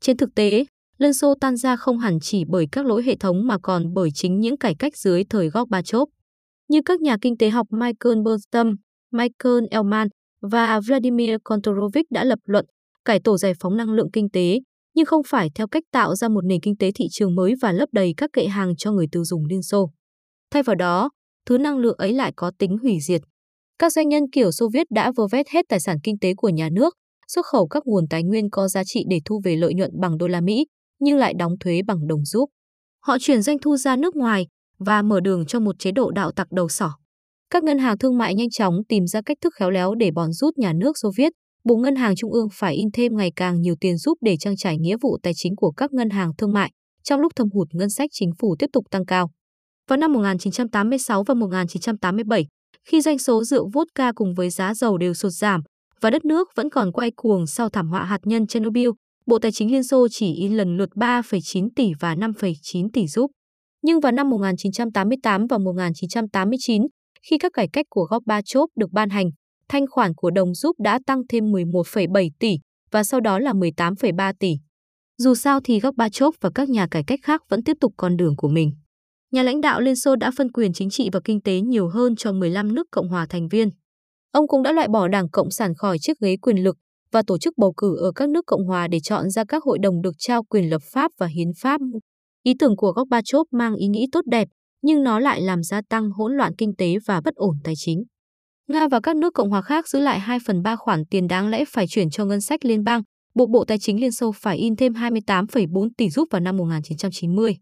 Trên 0.01 0.17
thực 0.17 0.35
tế, 0.35 0.65
Liên 0.99 1.15
Xô 1.15 1.35
tan 1.41 1.57
ra 1.57 1.77
không 1.77 1.99
hẳn 1.99 2.21
chỉ 2.21 2.45
bởi 2.49 2.67
các 2.73 2.87
lỗi 2.87 3.03
hệ 3.03 3.17
thống 3.17 3.47
mà 3.47 3.59
còn 3.63 3.95
bởi 3.95 4.11
chính 4.15 4.41
những 4.41 4.57
cải 4.57 4.75
cách 4.79 4.97
dưới 4.97 5.25
thời 5.25 5.51
Gorbachev. 5.51 6.03
Như 6.69 6.81
các 6.85 7.01
nhà 7.01 7.17
kinh 7.21 7.37
tế 7.37 7.51
học 7.51 7.67
Michael 7.71 8.23
Bostom, 8.25 8.75
Michael 9.13 9.65
Elman 9.71 10.09
và 10.43 10.81
Vladimir 10.81 11.37
Kontorovich 11.45 12.07
đã 12.11 12.25
lập 12.25 12.39
luận, 12.45 12.67
cải 13.05 13.21
tổ 13.21 13.39
giải 13.39 13.53
phóng 13.61 13.77
năng 13.77 13.91
lượng 13.91 14.11
kinh 14.13 14.31
tế, 14.31 14.61
nhưng 14.95 15.07
không 15.07 15.23
phải 15.27 15.49
theo 15.55 15.69
cách 15.69 15.83
tạo 15.93 16.15
ra 16.15 16.29
một 16.29 16.45
nền 16.45 16.61
kinh 16.61 16.77
tế 16.77 16.91
thị 16.95 17.05
trường 17.11 17.35
mới 17.35 17.55
và 17.63 17.73
lấp 17.73 17.89
đầy 17.93 18.15
các 18.17 18.31
kệ 18.33 18.47
hàng 18.47 18.77
cho 18.77 18.93
người 18.93 19.07
tiêu 19.13 19.25
dùng 19.25 19.45
Liên 19.47 19.63
Xô. 19.63 19.91
Thay 20.51 20.63
vào 20.63 20.77
đó, 20.77 21.11
thứ 21.47 21.59
năng 21.59 21.79
lượng 21.79 21.97
ấy 21.99 22.13
lại 22.13 22.33
có 22.37 22.53
tính 22.59 22.79
hủy 22.83 22.99
diệt. 23.01 23.21
Các 23.79 23.93
doanh 23.93 24.09
nhân 24.09 24.23
kiểu 24.33 24.53
Xô 24.53 24.69
Viết 24.73 24.87
đã 24.91 25.13
vơ 25.17 25.27
vét 25.27 25.49
hết 25.49 25.65
tài 25.69 25.81
sản 25.81 25.97
kinh 26.03 26.19
tế 26.19 26.35
của 26.37 26.49
nhà 26.49 26.69
nước, 26.73 26.95
xuất 27.29 27.47
khẩu 27.47 27.67
các 27.69 27.83
nguồn 27.87 28.05
tài 28.11 28.23
nguyên 28.23 28.51
có 28.51 28.69
giá 28.69 28.85
trị 28.85 29.05
để 29.11 29.21
thu 29.25 29.41
về 29.45 29.57
lợi 29.57 29.75
nhuận 29.75 29.91
bằng 30.01 30.19
đô 30.19 30.27
la 30.27 30.41
Mỹ, 30.41 30.67
nhưng 31.01 31.17
lại 31.17 31.35
đóng 31.39 31.53
thuế 31.61 31.81
bằng 31.87 32.07
đồng 32.07 32.25
rúp. 32.25 32.51
Họ 33.01 33.17
chuyển 33.21 33.43
doanh 33.43 33.59
thu 33.59 33.77
ra 33.77 33.97
nước 33.97 34.17
ngoài 34.17 34.47
và 34.79 35.03
mở 35.03 35.21
đường 35.21 35.47
cho 35.47 35.61
một 35.61 35.79
chế 35.79 35.93
độ 35.93 36.11
đạo 36.11 36.33
tặc 36.33 36.47
đầu 36.51 36.69
sỏ. 36.69 36.95
Các 37.51 37.65
ngân 37.65 37.79
hàng 37.79 37.99
thương 37.99 38.19
mại 38.19 38.35
nhanh 38.35 38.51
chóng 38.51 38.75
tìm 38.89 39.07
ra 39.07 39.21
cách 39.27 39.37
thức 39.41 39.53
khéo 39.59 39.71
léo 39.71 39.95
để 39.95 40.11
bòn 40.11 40.33
rút 40.33 40.59
nhà 40.59 40.73
nước 40.73 40.99
Xô 40.99 41.11
Viết, 41.17 41.33
Bộ 41.65 41.77
Ngân 41.77 41.97
hàng 41.97 42.17
Trung 42.17 42.33
ương 42.33 42.49
phải 42.53 42.75
in 42.75 42.89
thêm 42.93 43.17
ngày 43.17 43.33
càng 43.37 43.61
nhiều 43.61 43.75
tiền 43.81 43.97
giúp 43.97 44.19
để 44.21 44.37
trang 44.37 44.57
trải 44.57 44.79
nghĩa 44.79 44.97
vụ 45.01 45.19
tài 45.23 45.33
chính 45.37 45.57
của 45.57 45.71
các 45.71 45.93
ngân 45.93 46.11
hàng 46.11 46.33
thương 46.39 46.53
mại, 46.53 46.71
trong 47.03 47.21
lúc 47.21 47.33
thâm 47.37 47.49
hụt 47.55 47.69
ngân 47.73 47.91
sách 47.91 48.11
chính 48.13 48.31
phủ 48.39 48.57
tiếp 48.59 48.67
tục 48.73 48.85
tăng 48.91 49.07
cao. 49.07 49.31
Vào 49.89 49.97
năm 49.97 50.13
1986 50.13 51.25
và 51.25 51.35
1987, 51.35 52.47
khi 52.89 53.01
doanh 53.01 53.19
số 53.19 53.45
rượu 53.45 53.71
vodka 53.73 54.13
cùng 54.13 54.35
với 54.35 54.51
giá 54.51 54.75
dầu 54.75 54.99
đều 54.99 55.15
sụt 55.15 55.33
giảm 55.33 55.61
và 56.01 56.11
đất 56.11 56.25
nước 56.25 56.49
vẫn 56.55 56.71
còn 56.71 56.93
quay 56.93 57.11
cuồng 57.17 57.47
sau 57.47 57.69
thảm 57.69 57.89
họa 57.89 58.05
hạt 58.05 58.19
nhân 58.25 58.47
Chernobyl, 58.47 58.89
Bộ 59.27 59.39
Tài 59.39 59.53
chính 59.53 59.73
Liên 59.73 59.85
Xô 59.85 60.09
chỉ 60.11 60.35
in 60.35 60.57
lần 60.57 60.77
lượt 60.77 60.89
3,9 60.95 61.69
tỷ 61.77 61.93
và 62.01 62.15
5,9 62.15 62.89
tỷ 62.93 63.07
giúp. 63.07 63.31
Nhưng 63.83 64.01
vào 64.01 64.13
năm 64.13 64.31
1988 64.31 65.47
và 65.47 65.59
1989, 65.59 66.83
khi 67.31 67.39
các 67.39 67.53
cải 67.53 67.69
cách 67.73 67.87
của 67.91 68.07
Gorbachev 68.11 68.65
được 68.77 68.91
ban 68.93 69.11
hành, 69.11 69.31
thanh 69.69 69.87
khoản 69.91 70.15
của 70.15 70.31
đồng 70.31 70.55
giúp 70.55 70.77
đã 70.81 70.99
tăng 71.07 71.23
thêm 71.29 71.45
11,7 71.45 72.31
tỷ 72.39 72.57
và 72.91 73.05
sau 73.05 73.21
đó 73.21 73.39
là 73.39 73.53
18,3 73.53 74.33
tỷ. 74.41 74.55
Dù 75.19 75.35
sao 75.35 75.61
thì 75.65 75.81
Gorbachev 75.81 76.29
và 76.41 76.51
các 76.55 76.69
nhà 76.69 76.87
cải 76.91 77.05
cách 77.07 77.21
khác 77.23 77.43
vẫn 77.49 77.63
tiếp 77.65 77.77
tục 77.81 77.95
con 77.97 78.17
đường 78.17 78.37
của 78.37 78.49
mình. 78.49 78.73
Nhà 79.35 79.43
lãnh 79.43 79.61
đạo 79.61 79.81
Liên 79.81 79.97
Xô 79.97 80.17
đã 80.17 80.31
phân 80.37 80.53
quyền 80.53 80.73
chính 80.73 80.91
trị 80.91 81.09
và 81.13 81.21
kinh 81.25 81.41
tế 81.41 81.61
nhiều 81.61 81.89
hơn 81.89 82.17
cho 82.17 82.33
15 82.33 82.75
nước 82.75 82.87
Cộng 82.91 83.09
hòa 83.09 83.27
thành 83.29 83.49
viên. 83.49 83.69
Ông 84.33 84.49
cũng 84.49 84.63
đã 84.63 84.73
loại 84.73 84.89
bỏ 84.89 85.09
Đảng 85.09 85.31
Cộng 85.31 85.51
sản 85.51 85.75
khỏi 85.75 85.99
chiếc 85.99 86.21
ghế 86.21 86.37
quyền 86.37 86.57
lực 86.57 86.77
và 87.13 87.23
tổ 87.27 87.39
chức 87.39 87.55
bầu 87.57 87.73
cử 87.77 87.97
ở 87.97 88.13
các 88.13 88.29
nước 88.29 88.47
Cộng 88.47 88.67
hòa 88.67 88.89
để 88.89 89.01
chọn 89.01 89.31
ra 89.31 89.45
các 89.49 89.65
hội 89.65 89.79
đồng 89.79 90.03
được 90.03 90.15
trao 90.19 90.43
quyền 90.43 90.71
lập 90.71 90.83
pháp 90.93 91.11
và 91.19 91.27
hiến 91.27 91.49
pháp. 91.59 91.81
Ý 92.43 92.53
tưởng 92.59 92.77
của 92.77 92.93
Gorbachev 92.93 93.41
mang 93.53 93.75
ý 93.75 93.87
nghĩ 93.87 94.07
tốt 94.13 94.21
đẹp, 94.27 94.49
nhưng 94.83 95.03
nó 95.03 95.19
lại 95.21 95.41
làm 95.41 95.63
gia 95.63 95.81
tăng 95.89 96.11
hỗn 96.11 96.37
loạn 96.37 96.53
kinh 96.59 96.77
tế 96.79 96.95
và 97.07 97.21
bất 97.21 97.35
ổn 97.35 97.57
tài 97.65 97.75
chính. 97.77 98.05
Nga 98.69 98.89
và 98.89 99.01
các 99.01 99.17
nước 99.17 99.35
Cộng 99.35 99.51
hòa 99.51 99.63
khác 99.63 99.89
giữ 99.89 100.01
lại 100.01 100.21
2 100.21 100.39
phần 100.47 100.63
3 100.63 100.77
khoản 100.77 101.05
tiền 101.11 101.27
đáng 101.29 101.49
lẽ 101.49 101.65
phải 101.69 101.87
chuyển 101.89 102.11
cho 102.11 102.25
ngân 102.25 102.41
sách 102.41 102.65
liên 102.65 102.85
bang, 102.85 103.03
buộc 103.35 103.51
Bộ 103.51 103.65
Tài 103.65 103.79
chính 103.79 104.01
Liên 104.01 104.13
Xô 104.13 104.33
phải 104.33 104.57
in 104.57 104.77
thêm 104.77 104.93
28,4 104.93 105.89
tỷ 105.97 106.11
rúp 106.11 106.29
vào 106.31 106.41
năm 106.41 106.57
1990. 106.57 107.57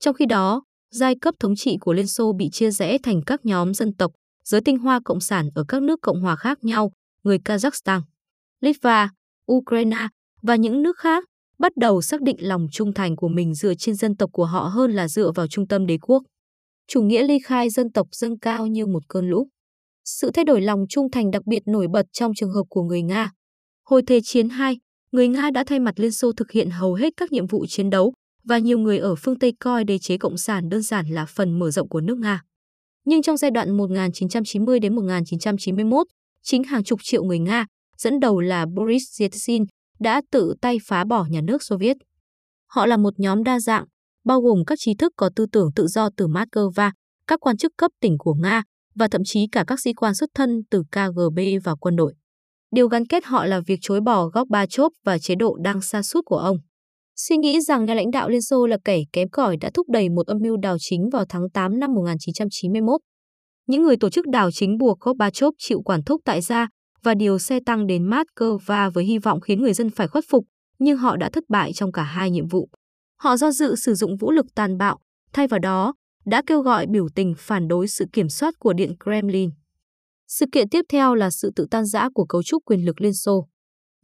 Trong 0.00 0.14
khi 0.14 0.26
đó, 0.26 0.62
giai 0.92 1.14
cấp 1.14 1.34
thống 1.40 1.56
trị 1.56 1.76
của 1.80 1.92
Liên 1.92 2.06
Xô 2.06 2.32
bị 2.32 2.48
chia 2.52 2.70
rẽ 2.70 2.98
thành 3.02 3.20
các 3.26 3.44
nhóm 3.44 3.74
dân 3.74 3.94
tộc, 3.94 4.12
giới 4.44 4.60
tinh 4.60 4.78
hoa 4.78 5.00
cộng 5.04 5.20
sản 5.20 5.48
ở 5.54 5.64
các 5.68 5.82
nước 5.82 5.98
Cộng 6.02 6.20
hòa 6.20 6.36
khác 6.36 6.64
nhau, 6.64 6.92
người 7.24 7.38
Kazakhstan, 7.38 8.00
Litva, 8.60 9.10
Ukraine 9.52 10.08
và 10.42 10.56
những 10.56 10.82
nước 10.82 10.98
khác 10.98 11.24
bắt 11.58 11.72
đầu 11.76 12.02
xác 12.02 12.22
định 12.22 12.36
lòng 12.38 12.66
trung 12.72 12.94
thành 12.94 13.16
của 13.16 13.28
mình 13.28 13.54
dựa 13.54 13.74
trên 13.74 13.94
dân 13.94 14.16
tộc 14.16 14.30
của 14.32 14.44
họ 14.44 14.60
hơn 14.60 14.92
là 14.92 15.08
dựa 15.08 15.30
vào 15.34 15.46
trung 15.46 15.68
tâm 15.68 15.86
đế 15.86 15.98
quốc. 15.98 16.22
Chủ 16.88 17.02
nghĩa 17.02 17.22
ly 17.22 17.38
khai 17.44 17.70
dân 17.70 17.92
tộc 17.92 18.06
dâng 18.12 18.38
cao 18.38 18.66
như 18.66 18.86
một 18.86 19.02
cơn 19.08 19.30
lũ. 19.30 19.48
Sự 20.04 20.30
thay 20.30 20.44
đổi 20.44 20.60
lòng 20.60 20.84
trung 20.88 21.10
thành 21.10 21.30
đặc 21.30 21.42
biệt 21.46 21.62
nổi 21.66 21.86
bật 21.92 22.06
trong 22.12 22.32
trường 22.34 22.52
hợp 22.52 22.64
của 22.68 22.82
người 22.82 23.02
Nga. 23.02 23.30
Hồi 23.84 24.02
Thế 24.06 24.20
chiến 24.24 24.48
2, 24.48 24.76
người 25.12 25.28
Nga 25.28 25.50
đã 25.50 25.64
thay 25.66 25.80
mặt 25.80 25.94
Liên 25.96 26.12
Xô 26.12 26.32
thực 26.32 26.50
hiện 26.50 26.70
hầu 26.70 26.94
hết 26.94 27.12
các 27.16 27.32
nhiệm 27.32 27.46
vụ 27.46 27.66
chiến 27.66 27.90
đấu 27.90 28.14
và 28.44 28.58
nhiều 28.58 28.78
người 28.78 28.98
ở 28.98 29.14
phương 29.14 29.38
Tây 29.38 29.52
coi 29.60 29.84
đế 29.84 29.98
chế 29.98 30.18
cộng 30.18 30.36
sản 30.36 30.68
đơn 30.68 30.82
giản 30.82 31.06
là 31.08 31.26
phần 31.26 31.58
mở 31.58 31.70
rộng 31.70 31.88
của 31.88 32.00
nước 32.00 32.18
Nga. 32.18 32.42
Nhưng 33.04 33.22
trong 33.22 33.36
giai 33.36 33.50
đoạn 33.50 33.76
1990 33.76 34.80
đến 34.80 34.94
1991, 34.94 36.06
chính 36.42 36.64
hàng 36.64 36.84
chục 36.84 37.00
triệu 37.02 37.24
người 37.24 37.38
Nga, 37.38 37.66
dẫn 37.98 38.20
đầu 38.20 38.40
là 38.40 38.66
Boris 38.74 39.20
Yeltsin, 39.20 39.64
đã 40.00 40.22
tự 40.30 40.54
tay 40.60 40.78
phá 40.86 41.04
bỏ 41.04 41.26
nhà 41.30 41.40
nước 41.40 41.62
Xô 41.62 41.76
Viết. 41.76 41.96
Họ 42.66 42.86
là 42.86 42.96
một 42.96 43.14
nhóm 43.20 43.44
đa 43.44 43.60
dạng, 43.60 43.84
bao 44.24 44.40
gồm 44.40 44.64
các 44.64 44.78
trí 44.78 44.94
thức 44.94 45.12
có 45.16 45.30
tư 45.36 45.46
tưởng 45.52 45.70
tự 45.76 45.86
do 45.86 46.08
từ 46.16 46.26
Moscow, 46.26 46.90
các 47.26 47.40
quan 47.40 47.56
chức 47.56 47.72
cấp 47.76 47.90
tỉnh 48.00 48.16
của 48.18 48.34
Nga 48.34 48.62
và 48.94 49.08
thậm 49.08 49.22
chí 49.24 49.46
cả 49.52 49.64
các 49.66 49.80
sĩ 49.80 49.92
quan 49.92 50.14
xuất 50.14 50.30
thân 50.34 50.62
từ 50.70 50.82
KGB 50.82 51.38
và 51.64 51.74
quân 51.74 51.96
đội. 51.96 52.14
Điều 52.70 52.88
gắn 52.88 53.06
kết 53.06 53.24
họ 53.24 53.44
là 53.44 53.60
việc 53.66 53.78
chối 53.80 54.00
bỏ 54.00 54.26
Gorbachev 54.26 54.86
và 55.04 55.18
chế 55.18 55.34
độ 55.34 55.56
đang 55.64 55.80
xa 55.80 56.02
suốt 56.02 56.20
của 56.24 56.38
ông. 56.38 56.56
Suy 57.16 57.36
nghĩ 57.36 57.60
rằng 57.60 57.84
nhà 57.84 57.94
lãnh 57.94 58.10
đạo 58.10 58.28
Liên 58.28 58.42
Xô 58.42 58.66
là 58.66 58.78
kẻ 58.84 59.00
kém 59.12 59.28
cỏi 59.28 59.56
đã 59.56 59.70
thúc 59.74 59.88
đẩy 59.90 60.08
một 60.08 60.26
âm 60.26 60.38
mưu 60.40 60.56
đảo 60.56 60.76
chính 60.80 61.08
vào 61.12 61.24
tháng 61.28 61.50
8 61.50 61.78
năm 61.78 61.94
1991. 61.94 63.00
Những 63.66 63.82
người 63.82 63.96
tổ 63.96 64.10
chức 64.10 64.26
đảo 64.26 64.50
chính 64.50 64.78
buộc 64.78 65.00
Gorbachev 65.00 65.50
chịu 65.58 65.82
quản 65.84 66.02
thúc 66.02 66.20
tại 66.24 66.40
gia 66.40 66.68
và 67.02 67.14
điều 67.14 67.38
xe 67.38 67.60
tăng 67.66 67.86
đến 67.86 68.10
Moscow 68.10 68.90
với 68.94 69.04
hy 69.04 69.18
vọng 69.18 69.40
khiến 69.40 69.62
người 69.62 69.72
dân 69.72 69.90
phải 69.90 70.08
khuất 70.08 70.24
phục, 70.28 70.44
nhưng 70.78 70.98
họ 70.98 71.16
đã 71.16 71.30
thất 71.32 71.44
bại 71.48 71.72
trong 71.72 71.92
cả 71.92 72.02
hai 72.02 72.30
nhiệm 72.30 72.48
vụ. 72.48 72.68
Họ 73.18 73.36
do 73.36 73.50
dự 73.50 73.76
sử 73.76 73.94
dụng 73.94 74.16
vũ 74.16 74.30
lực 74.30 74.46
tàn 74.54 74.78
bạo, 74.78 74.98
thay 75.32 75.46
vào 75.46 75.60
đó, 75.60 75.94
đã 76.24 76.42
kêu 76.46 76.60
gọi 76.60 76.86
biểu 76.86 77.08
tình 77.14 77.34
phản 77.38 77.68
đối 77.68 77.88
sự 77.88 78.04
kiểm 78.12 78.28
soát 78.28 78.54
của 78.58 78.72
Điện 78.72 78.92
Kremlin. 79.04 79.50
Sự 80.28 80.46
kiện 80.52 80.68
tiếp 80.68 80.84
theo 80.88 81.14
là 81.14 81.30
sự 81.30 81.50
tự 81.56 81.66
tan 81.70 81.84
rã 81.84 82.08
của 82.14 82.24
cấu 82.24 82.42
trúc 82.42 82.62
quyền 82.64 82.84
lực 82.84 83.00
Liên 83.00 83.14
Xô. 83.14 83.48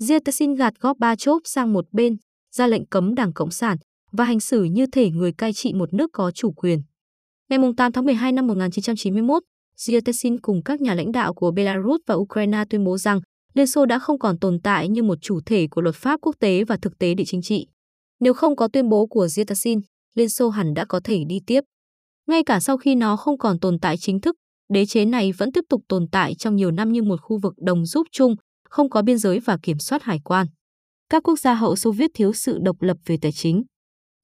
Yeltsin 0.08 0.54
gạt 0.54 0.74
Gorbachev 0.80 1.36
sang 1.44 1.72
một 1.72 1.84
bên, 1.92 2.16
ra 2.54 2.66
lệnh 2.66 2.86
cấm 2.86 3.14
Đảng 3.14 3.32
Cộng 3.32 3.50
sản 3.50 3.76
và 4.12 4.24
hành 4.24 4.40
xử 4.40 4.64
như 4.64 4.86
thể 4.86 5.10
người 5.10 5.32
cai 5.32 5.52
trị 5.52 5.72
một 5.72 5.94
nước 5.94 6.10
có 6.12 6.30
chủ 6.30 6.52
quyền. 6.52 6.82
Ngày 7.50 7.58
8 7.76 7.92
tháng 7.92 8.04
12 8.04 8.32
năm 8.32 8.46
1991, 8.46 9.42
Yeltsin 9.88 10.40
cùng 10.40 10.62
các 10.62 10.80
nhà 10.80 10.94
lãnh 10.94 11.12
đạo 11.12 11.34
của 11.34 11.50
Belarus 11.50 12.00
và 12.06 12.14
Ukraine 12.14 12.64
tuyên 12.70 12.84
bố 12.84 12.98
rằng 12.98 13.20
Liên 13.54 13.66
Xô 13.66 13.86
đã 13.86 13.98
không 13.98 14.18
còn 14.18 14.38
tồn 14.38 14.60
tại 14.60 14.88
như 14.88 15.02
một 15.02 15.18
chủ 15.20 15.40
thể 15.46 15.66
của 15.70 15.82
luật 15.82 15.94
pháp 15.94 16.20
quốc 16.22 16.36
tế 16.40 16.64
và 16.64 16.76
thực 16.82 16.98
tế 16.98 17.14
địa 17.14 17.24
chính 17.26 17.42
trị. 17.42 17.66
Nếu 18.20 18.34
không 18.34 18.56
có 18.56 18.68
tuyên 18.68 18.88
bố 18.88 19.06
của 19.06 19.28
Yeltsin, 19.36 19.80
Liên 20.14 20.28
Xô 20.28 20.48
hẳn 20.48 20.74
đã 20.74 20.84
có 20.84 21.00
thể 21.04 21.24
đi 21.28 21.40
tiếp. 21.46 21.60
Ngay 22.26 22.44
cả 22.44 22.60
sau 22.60 22.76
khi 22.76 22.94
nó 22.94 23.16
không 23.16 23.38
còn 23.38 23.58
tồn 23.60 23.78
tại 23.78 23.96
chính 23.96 24.20
thức, 24.20 24.36
đế 24.72 24.86
chế 24.86 25.04
này 25.04 25.32
vẫn 25.32 25.52
tiếp 25.52 25.64
tục 25.68 25.82
tồn 25.88 26.06
tại 26.12 26.34
trong 26.34 26.56
nhiều 26.56 26.70
năm 26.70 26.92
như 26.92 27.02
một 27.02 27.20
khu 27.22 27.38
vực 27.42 27.54
đồng 27.58 27.86
giúp 27.86 28.06
chung, 28.12 28.34
không 28.68 28.90
có 28.90 29.02
biên 29.02 29.18
giới 29.18 29.40
và 29.40 29.58
kiểm 29.62 29.78
soát 29.78 30.02
hải 30.02 30.20
quan. 30.24 30.46
Các 31.10 31.22
quốc 31.22 31.38
gia 31.38 31.54
hậu 31.54 31.76
Xô 31.76 31.92
Viết 31.92 32.10
thiếu 32.14 32.32
sự 32.32 32.58
độc 32.62 32.82
lập 32.82 32.96
về 33.06 33.16
tài 33.22 33.32
chính. 33.32 33.62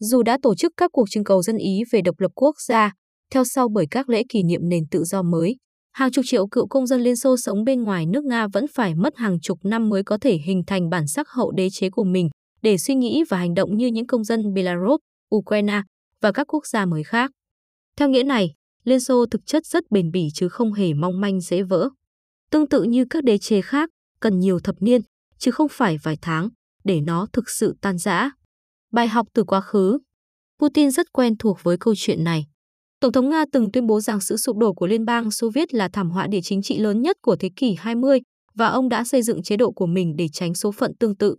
Dù 0.01 0.23
đã 0.23 0.39
tổ 0.43 0.55
chức 0.55 0.73
các 0.77 0.91
cuộc 0.93 1.11
trưng 1.11 1.25
cầu 1.25 1.43
dân 1.43 1.57
ý 1.57 1.83
về 1.91 2.01
độc 2.05 2.21
lập 2.21 2.31
quốc 2.35 2.61
gia, 2.61 2.93
theo 3.33 3.45
sau 3.45 3.69
bởi 3.69 3.87
các 3.91 4.09
lễ 4.09 4.23
kỷ 4.29 4.43
niệm 4.43 4.61
nền 4.69 4.85
tự 4.91 5.05
do 5.05 5.23
mới, 5.23 5.57
hàng 5.93 6.11
chục 6.11 6.25
triệu 6.29 6.49
cựu 6.49 6.67
công 6.69 6.87
dân 6.87 7.01
Liên 7.01 7.17
Xô 7.17 7.37
sống 7.37 7.65
bên 7.65 7.83
ngoài 7.83 8.07
nước 8.07 8.25
Nga 8.25 8.47
vẫn 8.53 8.67
phải 8.75 8.95
mất 8.95 9.17
hàng 9.17 9.41
chục 9.41 9.59
năm 9.65 9.89
mới 9.89 10.03
có 10.03 10.19
thể 10.21 10.39
hình 10.47 10.63
thành 10.67 10.91
bản 10.91 11.07
sắc 11.07 11.29
hậu 11.29 11.53
đế 11.53 11.71
chế 11.71 11.91
của 11.91 12.05
mình 12.05 12.29
để 12.63 12.79
suy 12.79 12.95
nghĩ 12.95 13.25
và 13.29 13.37
hành 13.37 13.55
động 13.55 13.77
như 13.77 13.87
những 13.87 14.07
công 14.07 14.25
dân 14.25 14.55
Belarus, 14.55 15.01
Ukraine 15.35 15.83
và 16.21 16.33
các 16.33 16.47
quốc 16.55 16.67
gia 16.67 16.87
mới 16.87 17.05
khác. 17.05 17.31
Theo 17.97 18.09
nghĩa 18.09 18.23
này, 18.23 18.55
Liên 18.85 19.01
Xô 19.01 19.27
thực 19.27 19.47
chất 19.47 19.67
rất 19.67 19.85
bền 19.91 20.11
bỉ 20.11 20.29
chứ 20.35 20.49
không 20.49 20.73
hề 20.73 20.95
mong 20.95 21.21
manh 21.21 21.41
dễ 21.41 21.63
vỡ. 21.63 21.89
Tương 22.51 22.69
tự 22.69 22.83
như 22.83 23.05
các 23.11 23.25
đế 23.25 23.39
chế 23.39 23.61
khác, 23.61 23.91
cần 24.21 24.39
nhiều 24.39 24.61
thập 24.61 24.75
niên, 24.81 25.01
chứ 25.39 25.51
không 25.51 25.69
phải 25.71 25.97
vài 26.03 26.19
tháng, 26.23 26.49
để 26.85 27.01
nó 27.01 27.27
thực 27.33 27.51
sự 27.51 27.75
tan 27.81 27.99
rã. 27.99 28.31
Bài 28.93 29.09
học 29.09 29.27
từ 29.35 29.45
quá 29.45 29.61
khứ 29.61 29.99
Putin 30.61 30.91
rất 30.91 31.13
quen 31.13 31.37
thuộc 31.39 31.59
với 31.63 31.77
câu 31.81 31.95
chuyện 31.97 32.25
này. 32.25 32.47
Tổng 33.01 33.13
thống 33.13 33.31
Nga 33.31 33.45
từng 33.53 33.73
tuyên 33.73 33.87
bố 33.87 34.01
rằng 34.01 34.21
sự 34.21 34.37
sụp 34.37 34.57
đổ 34.57 34.73
của 34.73 34.87
Liên 34.87 35.05
bang 35.05 35.31
Xô 35.31 35.51
Viết 35.55 35.75
là 35.75 35.89
thảm 35.93 36.11
họa 36.11 36.27
địa 36.27 36.41
chính 36.43 36.63
trị 36.63 36.79
lớn 36.79 37.03
nhất 37.03 37.17
của 37.23 37.37
thế 37.37 37.51
kỷ 37.57 37.75
20 37.79 38.21
và 38.55 38.67
ông 38.67 38.89
đã 38.89 39.05
xây 39.05 39.23
dựng 39.23 39.43
chế 39.43 39.57
độ 39.57 39.73
của 39.73 39.87
mình 39.87 40.17
để 40.17 40.29
tránh 40.33 40.55
số 40.55 40.73
phận 40.73 40.93
tương 41.01 41.17
tự. 41.17 41.37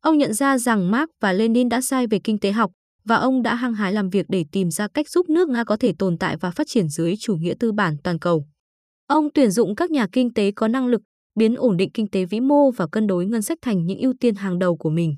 Ông 0.00 0.18
nhận 0.18 0.34
ra 0.34 0.58
rằng 0.58 0.90
Marx 0.90 1.08
và 1.20 1.32
Lenin 1.32 1.68
đã 1.68 1.80
sai 1.80 2.06
về 2.06 2.18
kinh 2.24 2.38
tế 2.38 2.52
học 2.52 2.70
và 3.04 3.16
ông 3.16 3.42
đã 3.42 3.54
hăng 3.54 3.74
hái 3.74 3.92
làm 3.92 4.10
việc 4.10 4.26
để 4.28 4.44
tìm 4.52 4.70
ra 4.70 4.88
cách 4.94 5.08
giúp 5.08 5.28
nước 5.28 5.48
Nga 5.48 5.64
có 5.64 5.76
thể 5.76 5.92
tồn 5.98 6.18
tại 6.18 6.36
và 6.36 6.50
phát 6.50 6.66
triển 6.70 6.88
dưới 6.88 7.14
chủ 7.20 7.36
nghĩa 7.36 7.54
tư 7.60 7.72
bản 7.72 7.96
toàn 8.04 8.18
cầu. 8.18 8.46
Ông 9.06 9.28
tuyển 9.34 9.50
dụng 9.50 9.74
các 9.74 9.90
nhà 9.90 10.06
kinh 10.12 10.34
tế 10.34 10.52
có 10.52 10.68
năng 10.68 10.86
lực, 10.86 11.02
biến 11.38 11.54
ổn 11.54 11.76
định 11.76 11.90
kinh 11.94 12.10
tế 12.10 12.24
vĩ 12.24 12.40
mô 12.40 12.70
và 12.70 12.86
cân 12.92 13.06
đối 13.06 13.26
ngân 13.26 13.42
sách 13.42 13.58
thành 13.62 13.86
những 13.86 13.98
ưu 13.98 14.12
tiên 14.20 14.34
hàng 14.34 14.58
đầu 14.58 14.76
của 14.76 14.90
mình. 14.90 15.16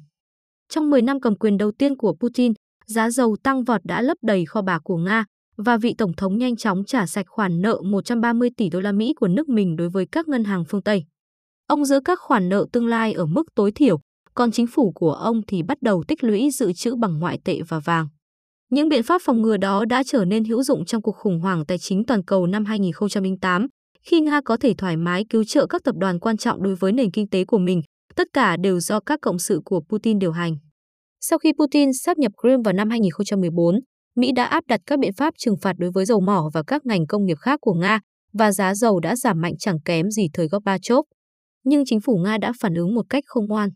Trong 0.69 0.91
10 0.91 1.03
năm 1.03 1.21
cầm 1.21 1.37
quyền 1.37 1.57
đầu 1.57 1.73
tiên 1.73 1.97
của 1.97 2.15
Putin, 2.21 2.53
giá 2.87 3.11
dầu 3.11 3.37
tăng 3.43 3.65
vọt 3.65 3.81
đã 3.85 4.03
lấp 4.03 4.17
đầy 4.23 4.45
kho 4.47 4.63
bạc 4.63 4.81
của 4.85 4.97
Nga 4.97 5.25
và 5.57 5.77
vị 5.77 5.95
tổng 5.99 6.13
thống 6.13 6.39
nhanh 6.39 6.57
chóng 6.57 6.85
trả 6.85 7.07
sạch 7.07 7.27
khoản 7.29 7.63
nợ 7.63 7.81
130 7.85 8.51
tỷ 8.57 8.71
đô 8.71 8.81
la 8.81 8.93
Mỹ 8.93 9.15
của 9.21 9.29
nước 9.29 9.49
mình 9.49 9.77
đối 9.77 9.89
với 9.89 10.07
các 10.13 10.29
ngân 10.29 10.45
hàng 10.45 10.65
phương 10.69 10.83
Tây. 10.83 11.05
Ông 11.67 11.85
giữ 11.85 12.01
các 12.05 12.19
khoản 12.21 12.49
nợ 12.49 12.67
tương 12.73 12.87
lai 12.87 13.13
ở 13.13 13.27
mức 13.27 13.43
tối 13.55 13.73
thiểu, 13.73 14.01
còn 14.35 14.51
chính 14.51 14.67
phủ 14.67 14.93
của 14.95 15.13
ông 15.13 15.41
thì 15.47 15.63
bắt 15.63 15.83
đầu 15.83 16.05
tích 16.09 16.25
lũy 16.25 16.51
dự 16.51 16.73
trữ 16.73 16.95
bằng 16.95 17.19
ngoại 17.19 17.39
tệ 17.45 17.61
và 17.69 17.79
vàng. 17.79 18.09
Những 18.71 18.89
biện 18.89 19.03
pháp 19.03 19.23
phòng 19.25 19.43
ngừa 19.43 19.57
đó 19.57 19.85
đã 19.85 20.03
trở 20.07 20.25
nên 20.25 20.45
hữu 20.45 20.63
dụng 20.63 20.85
trong 20.85 21.03
cuộc 21.03 21.17
khủng 21.17 21.41
hoảng 21.41 21.67
tài 21.67 21.79
chính 21.79 22.05
toàn 22.05 22.25
cầu 22.25 22.47
năm 22.47 22.65
2008, 22.65 23.67
khi 24.03 24.21
Nga 24.21 24.41
có 24.45 24.57
thể 24.57 24.75
thoải 24.79 24.97
mái 24.97 25.25
cứu 25.31 25.45
trợ 25.45 25.67
các 25.67 25.85
tập 25.85 25.95
đoàn 25.99 26.19
quan 26.21 26.37
trọng 26.37 26.63
đối 26.63 26.75
với 26.75 26.93
nền 26.93 27.11
kinh 27.11 27.29
tế 27.29 27.45
của 27.45 27.59
mình, 27.59 27.83
tất 28.17 28.27
cả 28.33 28.57
đều 28.57 28.81
do 28.81 29.01
các 29.01 29.19
cộng 29.23 29.39
sự 29.39 29.61
của 29.65 29.81
Putin 29.89 30.19
điều 30.19 30.33
hành. 30.33 30.57
Sau 31.21 31.39
khi 31.39 31.53
Putin 31.59 31.93
sáp 31.93 32.19
nhập 32.19 32.33
Crimea 32.43 32.59
vào 32.65 32.73
năm 32.73 32.91
2014, 32.91 33.81
Mỹ 34.17 34.33
đã 34.33 34.45
áp 34.45 34.65
đặt 34.69 34.81
các 34.87 34.99
biện 34.99 35.13
pháp 35.13 35.35
trừng 35.39 35.57
phạt 35.63 35.73
đối 35.79 35.91
với 35.91 36.05
dầu 36.05 36.21
mỏ 36.21 36.51
và 36.55 36.63
các 36.67 36.87
ngành 36.87 37.07
công 37.07 37.25
nghiệp 37.25 37.39
khác 37.41 37.59
của 37.63 37.75
Nga 37.75 38.01
và 38.33 38.53
giá 38.53 38.75
dầu 38.75 39.01
đã 39.01 39.17
giảm 39.17 39.41
mạnh 39.41 39.55
chẳng 39.59 39.81
kém 39.85 40.11
gì 40.11 40.29
thời 40.33 40.49
Gorbachev. 40.49 40.99
Nhưng 41.65 41.85
chính 41.87 42.01
phủ 42.01 42.17
Nga 42.25 42.39
đã 42.39 42.53
phản 42.61 42.75
ứng 42.75 42.95
một 42.95 43.05
cách 43.11 43.25
không 43.27 43.47
ngoan. 43.47 43.71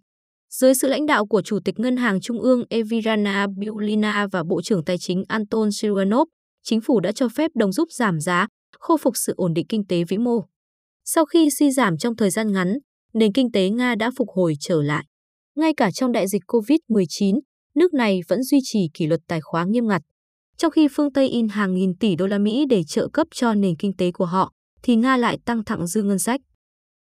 Dưới 0.50 0.74
sự 0.74 0.88
lãnh 0.88 1.06
đạo 1.06 1.26
của 1.26 1.42
Chủ 1.42 1.58
tịch 1.64 1.78
Ngân 1.78 1.96
hàng 1.96 2.20
Trung 2.20 2.40
ương 2.40 2.64
Evirana 2.70 3.46
Biulina 3.58 4.26
và 4.32 4.42
Bộ 4.48 4.62
trưởng 4.62 4.84
Tài 4.84 4.98
chính 4.98 5.22
Anton 5.28 5.68
Siluanov, 5.72 6.28
chính 6.62 6.80
phủ 6.80 7.00
đã 7.00 7.12
cho 7.12 7.28
phép 7.28 7.50
đồng 7.54 7.72
rút 7.72 7.88
giảm 7.92 8.20
giá, 8.20 8.46
khôi 8.84 8.98
phục 8.98 9.14
sự 9.16 9.32
ổn 9.36 9.54
định 9.54 9.66
kinh 9.68 9.86
tế 9.86 10.04
vĩ 10.04 10.18
mô. 10.18 10.44
Sau 11.04 11.24
khi 11.24 11.48
suy 11.58 11.70
giảm 11.70 11.98
trong 11.98 12.16
thời 12.16 12.30
gian 12.30 12.52
ngắn, 12.52 12.78
nền 13.14 13.32
kinh 13.32 13.52
tế 13.52 13.70
Nga 13.70 13.94
đã 13.94 14.10
phục 14.16 14.28
hồi 14.34 14.54
trở 14.60 14.82
lại. 14.82 15.04
Ngay 15.56 15.72
cả 15.76 15.90
trong 15.90 16.12
đại 16.12 16.28
dịch 16.28 16.42
COVID-19, 16.46 17.40
nước 17.74 17.94
này 17.94 18.20
vẫn 18.28 18.42
duy 18.42 18.58
trì 18.62 18.88
kỷ 18.94 19.06
luật 19.06 19.20
tài 19.28 19.40
khoá 19.40 19.64
nghiêm 19.64 19.86
ngặt. 19.86 20.02
Trong 20.56 20.70
khi 20.70 20.88
phương 20.90 21.12
Tây 21.12 21.28
in 21.28 21.48
hàng 21.48 21.74
nghìn 21.74 21.96
tỷ 21.96 22.16
đô 22.16 22.26
la 22.26 22.38
Mỹ 22.38 22.64
để 22.70 22.82
trợ 22.84 23.08
cấp 23.12 23.26
cho 23.34 23.54
nền 23.54 23.76
kinh 23.76 23.96
tế 23.96 24.12
của 24.12 24.24
họ, 24.24 24.52
thì 24.82 24.96
Nga 24.96 25.16
lại 25.16 25.38
tăng 25.44 25.64
thẳng 25.64 25.86
dư 25.86 26.02
ngân 26.02 26.18
sách. 26.18 26.40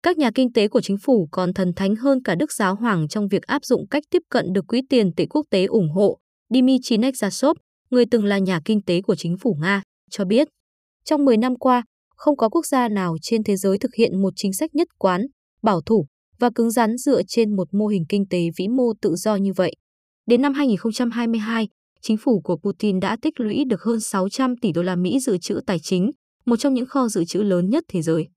Các 0.03 0.17
nhà 0.17 0.31
kinh 0.35 0.53
tế 0.53 0.67
của 0.67 0.81
chính 0.81 0.97
phủ 0.97 1.27
còn 1.31 1.53
thần 1.53 1.73
thánh 1.75 1.95
hơn 1.95 2.23
cả 2.23 2.35
Đức 2.35 2.51
Giáo 2.51 2.75
Hoàng 2.75 3.07
trong 3.07 3.27
việc 3.27 3.43
áp 3.43 3.65
dụng 3.65 3.87
cách 3.87 4.03
tiếp 4.09 4.21
cận 4.29 4.45
được 4.53 4.67
quỹ 4.67 4.81
tiền 4.89 5.11
tệ 5.17 5.25
quốc 5.25 5.45
tế 5.49 5.65
ủng 5.65 5.89
hộ. 5.89 6.17
Dmitry 6.53 6.97
Nekrasov, 6.97 7.57
người 7.89 8.05
từng 8.11 8.25
là 8.25 8.37
nhà 8.37 8.59
kinh 8.65 8.81
tế 8.81 9.01
của 9.01 9.15
chính 9.15 9.37
phủ 9.37 9.57
Nga, 9.61 9.81
cho 10.09 10.25
biết, 10.25 10.47
trong 11.03 11.25
10 11.25 11.37
năm 11.37 11.55
qua, 11.55 11.83
không 12.15 12.37
có 12.37 12.49
quốc 12.49 12.65
gia 12.65 12.89
nào 12.89 13.15
trên 13.21 13.43
thế 13.43 13.55
giới 13.55 13.77
thực 13.77 13.95
hiện 13.95 14.21
một 14.21 14.33
chính 14.35 14.53
sách 14.53 14.75
nhất 14.75 14.87
quán, 14.97 15.25
bảo 15.61 15.81
thủ 15.81 16.05
và 16.39 16.49
cứng 16.55 16.71
rắn 16.71 16.97
dựa 16.97 17.21
trên 17.27 17.55
một 17.55 17.67
mô 17.73 17.87
hình 17.87 18.03
kinh 18.09 18.27
tế 18.29 18.39
vĩ 18.57 18.67
mô 18.67 18.93
tự 19.01 19.15
do 19.15 19.35
như 19.35 19.53
vậy. 19.53 19.73
Đến 20.25 20.41
năm 20.41 20.53
2022, 20.53 21.67
chính 22.01 22.17
phủ 22.17 22.41
của 22.41 22.57
Putin 22.57 22.99
đã 22.99 23.17
tích 23.21 23.39
lũy 23.39 23.65
được 23.65 23.81
hơn 23.81 23.99
600 23.99 24.57
tỷ 24.57 24.71
đô 24.71 24.81
la 24.81 24.95
Mỹ 24.95 25.19
dự 25.19 25.37
trữ 25.37 25.59
tài 25.65 25.79
chính, 25.79 26.11
một 26.45 26.55
trong 26.55 26.73
những 26.73 26.85
kho 26.85 27.07
dự 27.07 27.25
trữ 27.25 27.39
lớn 27.39 27.69
nhất 27.69 27.83
thế 27.87 28.01
giới. 28.01 28.27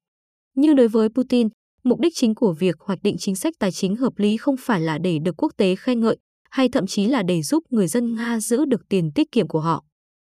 Như 0.55 0.75
đối 0.75 0.89
với 0.89 1.09
Putin, 1.09 1.49
mục 1.85 2.01
đích 2.01 2.13
chính 2.17 2.35
của 2.35 2.53
việc 2.59 2.75
hoạch 2.81 2.99
định 3.03 3.17
chính 3.19 3.37
sách 3.37 3.55
tài 3.59 3.73
chính 3.73 3.97
hợp 3.97 4.13
lý 4.17 4.37
không 4.37 4.57
phải 4.61 4.81
là 4.81 4.99
để 4.99 5.19
được 5.19 5.35
quốc 5.37 5.53
tế 5.57 5.77
khen 5.77 6.01
ngợi 6.01 6.17
hay 6.51 6.69
thậm 6.69 6.87
chí 6.87 7.07
là 7.07 7.23
để 7.23 7.43
giúp 7.43 7.65
người 7.71 7.87
dân 7.87 8.15
Nga 8.15 8.41
giữ 8.41 8.65
được 8.65 8.81
tiền 8.89 9.11
tiết 9.15 9.33
kiệm 9.33 9.49
của 9.49 9.61
họ. 9.61 9.85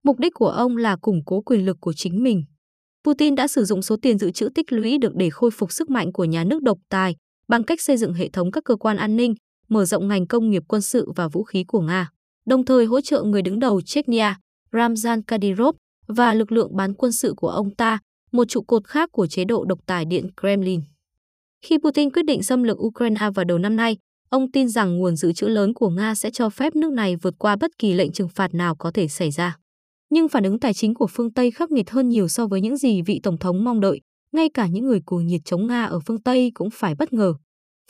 Mục 0.03 0.19
đích 0.19 0.33
của 0.33 0.49
ông 0.49 0.77
là 0.77 0.95
củng 0.95 1.25
cố 1.25 1.41
quyền 1.41 1.65
lực 1.65 1.77
của 1.81 1.93
chính 1.93 2.23
mình. 2.23 2.43
Putin 3.03 3.35
đã 3.35 3.47
sử 3.47 3.65
dụng 3.65 3.81
số 3.81 3.95
tiền 4.01 4.17
dự 4.17 4.31
trữ 4.31 4.49
tích 4.55 4.71
lũy 4.71 4.97
được 4.97 5.15
để 5.15 5.29
khôi 5.29 5.51
phục 5.51 5.71
sức 5.71 5.89
mạnh 5.89 6.11
của 6.11 6.23
nhà 6.23 6.43
nước 6.43 6.63
độc 6.63 6.77
tài 6.89 7.15
bằng 7.47 7.63
cách 7.63 7.81
xây 7.81 7.97
dựng 7.97 8.13
hệ 8.13 8.29
thống 8.29 8.51
các 8.51 8.63
cơ 8.63 8.75
quan 8.75 8.97
an 8.97 9.15
ninh, 9.15 9.35
mở 9.69 9.85
rộng 9.85 10.07
ngành 10.07 10.27
công 10.27 10.49
nghiệp 10.49 10.63
quân 10.67 10.81
sự 10.81 11.11
và 11.15 11.27
vũ 11.27 11.43
khí 11.43 11.63
của 11.63 11.81
Nga, 11.81 12.09
đồng 12.45 12.65
thời 12.65 12.85
hỗ 12.85 13.01
trợ 13.01 13.23
người 13.23 13.41
đứng 13.41 13.59
đầu 13.59 13.81
Chechnya, 13.81 14.39
Ramzan 14.71 15.21
Kadyrov 15.27 15.75
và 16.07 16.33
lực 16.33 16.51
lượng 16.51 16.75
bán 16.75 16.93
quân 16.93 17.11
sự 17.11 17.33
của 17.37 17.49
ông 17.49 17.75
ta, 17.75 17.99
một 18.31 18.45
trụ 18.49 18.61
cột 18.61 18.87
khác 18.87 19.09
của 19.11 19.27
chế 19.27 19.45
độ 19.45 19.65
độc 19.65 19.79
tài 19.85 20.05
Điện 20.05 20.27
Kremlin. 20.41 20.81
Khi 21.65 21.77
Putin 21.83 22.11
quyết 22.11 22.25
định 22.25 22.43
xâm 22.43 22.63
lược 22.63 22.77
Ukraine 22.79 23.29
vào 23.35 23.45
đầu 23.45 23.57
năm 23.57 23.75
nay, 23.75 23.97
ông 24.29 24.51
tin 24.51 24.69
rằng 24.69 24.97
nguồn 24.97 25.15
dự 25.15 25.33
trữ 25.33 25.47
lớn 25.47 25.73
của 25.73 25.89
Nga 25.89 26.15
sẽ 26.15 26.29
cho 26.33 26.49
phép 26.49 26.75
nước 26.75 26.91
này 26.91 27.15
vượt 27.15 27.33
qua 27.37 27.55
bất 27.55 27.71
kỳ 27.77 27.93
lệnh 27.93 28.11
trừng 28.11 28.29
phạt 28.29 28.53
nào 28.53 28.75
có 28.75 28.91
thể 28.91 29.07
xảy 29.07 29.31
ra. 29.31 29.60
Nhưng 30.11 30.27
phản 30.29 30.43
ứng 30.43 30.59
tài 30.59 30.73
chính 30.73 30.93
của 30.93 31.07
phương 31.07 31.33
Tây 31.33 31.51
khắc 31.51 31.71
nghiệt 31.71 31.89
hơn 31.89 32.09
nhiều 32.09 32.27
so 32.27 32.47
với 32.47 32.61
những 32.61 32.77
gì 32.77 33.01
vị 33.01 33.19
Tổng 33.23 33.37
thống 33.37 33.63
mong 33.63 33.79
đợi, 33.79 34.01
ngay 34.31 34.49
cả 34.53 34.67
những 34.67 34.85
người 34.85 35.01
cuồng 35.05 35.27
nhiệt 35.27 35.41
chống 35.45 35.67
Nga 35.67 35.83
ở 35.83 35.99
phương 35.99 36.21
Tây 36.21 36.51
cũng 36.53 36.69
phải 36.73 36.95
bất 36.95 37.13
ngờ. 37.13 37.33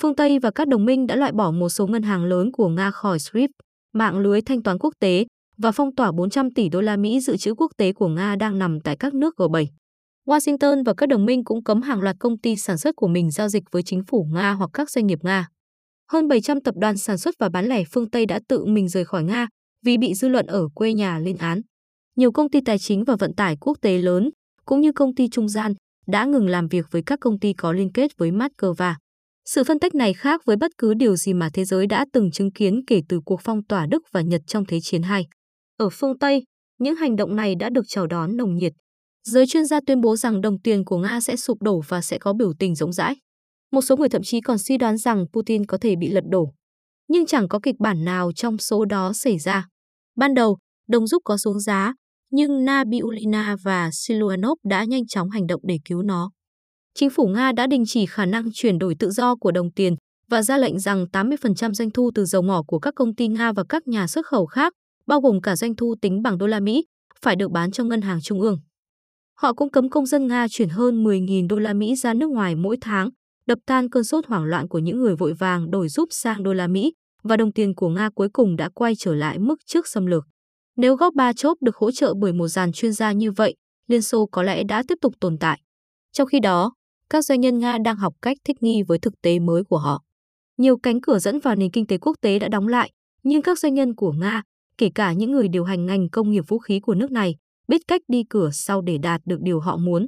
Phương 0.02 0.16
Tây 0.16 0.40
và 0.40 0.52
các 0.52 0.68
đồng 0.68 0.86
minh 0.86 1.08
đã 1.08 1.16
loại 1.16 1.32
bỏ 1.32 1.52
một 1.52 1.70
số 1.70 1.88
ngân 1.88 2.04
hàng 2.04 2.24
lớn 2.24 2.52
của 2.52 2.70
Nga 2.70 2.92
khỏi 2.92 3.18
SWIFT, 3.18 3.50
mạng 3.94 4.20
lưới 4.20 4.42
thanh 4.42 4.64
toán 4.64 4.78
quốc 4.80 4.94
tế, 5.00 5.26
và 5.58 5.72
phong 5.72 5.96
tỏa 5.96 6.12
400 6.12 6.54
tỷ 6.54 6.70
đô 6.70 6.82
la 6.82 6.98
Mỹ 6.98 7.20
dự 7.20 7.38
trữ 7.38 7.56
quốc 7.56 7.72
tế 7.78 7.94
của 7.94 8.08
Nga 8.08 8.36
đang 8.36 8.60
nằm 8.60 8.80
tại 8.80 8.96
các 9.00 9.14
nước 9.14 9.36
G7. 9.38 9.66
Washington 10.28 10.84
và 10.86 10.94
các 10.98 11.10
đồng 11.10 11.26
minh 11.26 11.44
cũng 11.44 11.64
cấm 11.64 11.82
hàng 11.82 12.02
loạt 12.02 12.16
công 12.20 12.38
ty 12.38 12.56
sản 12.56 12.78
xuất 12.78 12.96
của 12.96 13.08
mình 13.08 13.32
giao 13.32 13.50
dịch 13.50 13.64
với 13.72 13.84
chính 13.84 14.04
phủ 14.08 14.28
Nga 14.34 14.52
hoặc 14.52 14.70
các 14.74 14.90
doanh 14.90 15.08
nghiệp 15.08 15.20
Nga. 15.24 15.48
Hơn 16.12 16.28
700 16.28 16.62
tập 16.62 16.76
đoàn 16.78 16.98
sản 16.98 17.18
xuất 17.18 17.36
và 17.40 17.50
bán 17.50 17.66
lẻ 17.66 17.84
phương 17.92 18.10
Tây 18.10 18.26
đã 18.26 18.40
tự 18.48 18.66
mình 18.66 18.90
rời 18.90 19.06
khỏi 19.06 19.24
Nga 19.24 19.48
vì 19.86 19.98
bị 19.98 20.14
dư 20.14 20.28
luận 20.28 20.46
ở 20.46 20.68
quê 20.76 20.94
nhà 20.94 21.20
lên 21.20 21.38
án. 21.38 21.62
Nhiều 22.16 22.32
công 22.32 22.50
ty 22.50 22.60
tài 22.66 22.80
chính 22.80 23.04
và 23.04 23.16
vận 23.16 23.36
tải 23.36 23.58
quốc 23.62 23.78
tế 23.82 23.98
lớn, 23.98 24.30
cũng 24.66 24.82
như 24.82 24.92
công 24.92 25.16
ty 25.16 25.28
trung 25.30 25.50
gian, 25.50 25.74
đã 26.08 26.26
ngừng 26.26 26.48
làm 26.48 26.68
việc 26.68 26.86
với 26.92 27.04
các 27.06 27.20
công 27.22 27.40
ty 27.40 27.54
có 27.54 27.72
liên 27.72 27.92
kết 27.94 28.12
với 28.18 28.32
Moscow. 28.32 28.94
Sự 29.46 29.64
phân 29.64 29.80
tích 29.80 29.96
này 29.96 30.14
khác 30.14 30.42
với 30.46 30.56
bất 30.56 30.72
cứ 30.78 30.94
điều 30.94 31.16
gì 31.16 31.34
mà 31.34 31.50
thế 31.54 31.66
giới 31.66 31.88
đã 31.88 32.06
từng 32.14 32.32
chứng 32.32 32.52
kiến 32.52 32.82
kể 32.88 33.02
từ 33.10 33.20
cuộc 33.26 33.42
phong 33.44 33.64
tỏa 33.64 33.86
Đức 33.92 34.04
và 34.12 34.22
Nhật 34.22 34.42
trong 34.48 34.66
Thế 34.66 34.80
chiến 34.82 35.02
II. 35.02 35.26
Ở 35.78 35.90
phương 35.90 36.20
Tây, 36.20 36.44
những 36.80 36.96
hành 36.96 37.16
động 37.16 37.36
này 37.36 37.56
đã 37.56 37.70
được 37.70 37.86
chào 37.88 38.08
đón 38.08 38.38
nồng 38.38 38.56
nhiệt. 38.56 38.74
Giới 39.28 39.48
chuyên 39.48 39.66
gia 39.66 39.80
tuyên 39.88 40.02
bố 40.02 40.16
rằng 40.16 40.42
đồng 40.42 40.60
tiền 40.60 40.86
của 40.86 40.98
Nga 40.98 41.20
sẽ 41.20 41.36
sụp 41.36 41.62
đổ 41.62 41.82
và 41.88 42.02
sẽ 42.02 42.18
có 42.18 42.34
biểu 42.34 42.54
tình 42.60 42.76
rộng 42.76 42.94
rãi. 42.94 43.16
Một 43.72 43.82
số 43.82 43.98
người 43.98 44.10
thậm 44.10 44.22
chí 44.24 44.42
còn 44.42 44.58
suy 44.58 44.78
đoán 44.78 44.98
rằng 44.98 45.26
Putin 45.34 45.66
có 45.66 45.78
thể 45.82 45.96
bị 45.96 46.10
lật 46.10 46.24
đổ. 46.30 46.54
Nhưng 47.08 47.26
chẳng 47.26 47.48
có 47.48 47.60
kịch 47.64 47.76
bản 47.80 48.06
nào 48.06 48.32
trong 48.36 48.58
số 48.58 48.86
đó 48.86 49.14
xảy 49.14 49.40
ra. 49.40 49.68
Ban 50.16 50.34
đầu, 50.34 50.58
đồng 50.88 51.08
rút 51.08 51.22
có 51.26 51.38
xuống 51.38 51.60
giá, 51.60 51.94
nhưng 52.32 52.66
Nabiulina 52.66 53.56
và 53.64 53.90
Siluanov 53.94 54.58
đã 54.64 54.84
nhanh 54.84 55.08
chóng 55.08 55.30
hành 55.30 55.48
động 55.48 55.62
để 55.64 55.78
cứu 55.86 56.02
nó. 56.02 56.32
Chính 56.96 57.10
phủ 57.10 57.28
Nga 57.28 57.52
đã 57.52 57.68
đình 57.68 57.84
chỉ 57.88 58.06
khả 58.06 58.26
năng 58.26 58.46
chuyển 58.54 58.80
đổi 58.80 58.96
tự 59.00 59.10
do 59.10 59.36
của 59.36 59.52
đồng 59.52 59.72
tiền 59.72 59.96
và 60.30 60.42
ra 60.42 60.58
lệnh 60.58 60.80
rằng 60.80 61.06
80% 61.14 61.74
doanh 61.74 61.92
thu 61.92 62.12
từ 62.16 62.26
dầu 62.26 62.42
mỏ 62.42 62.64
của 62.68 62.80
các 62.80 62.94
công 62.96 63.16
ty 63.16 63.28
Nga 63.28 63.52
và 63.52 63.64
các 63.70 63.88
nhà 63.88 64.08
xuất 64.08 64.26
khẩu 64.26 64.46
khác, 64.46 64.74
bao 65.08 65.22
gồm 65.22 65.42
cả 65.42 65.56
doanh 65.56 65.76
thu 65.76 65.96
tính 66.02 66.22
bằng 66.22 66.38
đô 66.38 66.48
la 66.48 66.60
Mỹ, 66.60 66.86
phải 67.22 67.36
được 67.36 67.52
bán 67.52 67.72
cho 67.72 67.84
ngân 67.84 68.02
hàng 68.02 68.20
trung 68.22 68.42
ương. 68.42 68.60
Họ 69.38 69.54
cũng 69.54 69.70
cấm 69.70 69.90
công 69.90 70.06
dân 70.06 70.28
Nga 70.28 70.48
chuyển 70.50 70.70
hơn 70.70 71.04
10.000 71.04 71.48
đô 71.48 71.60
la 71.60 71.74
Mỹ 71.74 71.96
ra 71.96 72.14
nước 72.14 72.30
ngoài 72.30 72.56
mỗi 72.56 72.78
tháng, 72.82 73.10
đập 73.48 73.60
tan 73.66 73.90
cơn 73.90 74.04
sốt 74.04 74.26
hoảng 74.28 74.44
loạn 74.44 74.68
của 74.68 74.80
những 74.80 75.00
người 75.00 75.16
vội 75.16 75.34
vàng 75.34 75.72
đổi 75.72 75.90
giúp 75.90 76.10
sang 76.12 76.44
đô 76.44 76.54
la 76.54 76.68
Mỹ 76.68 76.94
và 77.24 77.38
đồng 77.38 77.54
tiền 77.54 77.76
của 77.76 77.90
Nga 77.90 78.10
cuối 78.16 78.30
cùng 78.34 78.56
đã 78.56 78.70
quay 78.70 78.94
trở 78.98 79.16
lại 79.16 79.40
mức 79.40 79.56
trước 79.66 79.88
xâm 79.88 80.06
lược. 80.06 80.24
Nếu 80.76 80.96
góc 80.96 81.14
ba 81.14 81.34
chốt 81.34 81.58
được 81.62 81.76
hỗ 81.76 81.92
trợ 81.92 82.14
bởi 82.14 82.34
một 82.34 82.48
dàn 82.48 82.72
chuyên 82.72 82.94
gia 82.94 83.12
như 83.12 83.32
vậy, 83.32 83.56
Liên 83.88 84.02
Xô 84.02 84.26
có 84.26 84.44
lẽ 84.44 84.64
đã 84.64 84.84
tiếp 84.88 84.98
tục 85.02 85.14
tồn 85.20 85.38
tại. 85.38 85.62
Trong 86.12 86.28
khi 86.28 86.40
đó, 86.40 86.74
các 87.10 87.26
doanh 87.26 87.42
nhân 87.42 87.60
Nga 87.60 87.78
đang 87.78 87.96
học 87.96 88.14
cách 88.22 88.38
thích 88.44 88.64
nghi 88.64 88.84
với 88.88 89.00
thực 89.00 89.22
tế 89.22 89.40
mới 89.40 89.64
của 89.64 89.78
họ. 89.78 90.04
Nhiều 90.58 90.78
cánh 90.78 91.02
cửa 91.02 91.20
dẫn 91.20 91.40
vào 91.40 91.56
nền 91.56 91.72
kinh 91.72 91.88
tế 91.88 91.98
quốc 91.98 92.18
tế 92.22 92.40
đã 92.40 92.48
đóng 92.48 92.68
lại, 92.68 92.92
nhưng 93.24 93.42
các 93.42 93.60
doanh 93.60 93.74
nhân 93.74 93.96
của 93.96 94.12
Nga, 94.12 94.44
kể 94.78 94.90
cả 94.96 95.14
những 95.14 95.32
người 95.32 95.48
điều 95.48 95.64
hành 95.64 95.86
ngành 95.86 96.10
công 96.10 96.32
nghiệp 96.32 96.44
vũ 96.48 96.60
khí 96.60 96.80
của 96.80 96.94
nước 96.94 97.12
này, 97.12 97.36
biết 97.68 97.82
cách 97.88 98.02
đi 98.08 98.24
cửa 98.30 98.50
sau 98.54 98.82
để 98.82 98.98
đạt 98.98 99.22
được 99.26 99.38
điều 99.42 99.60
họ 99.60 99.78
muốn. 99.78 100.08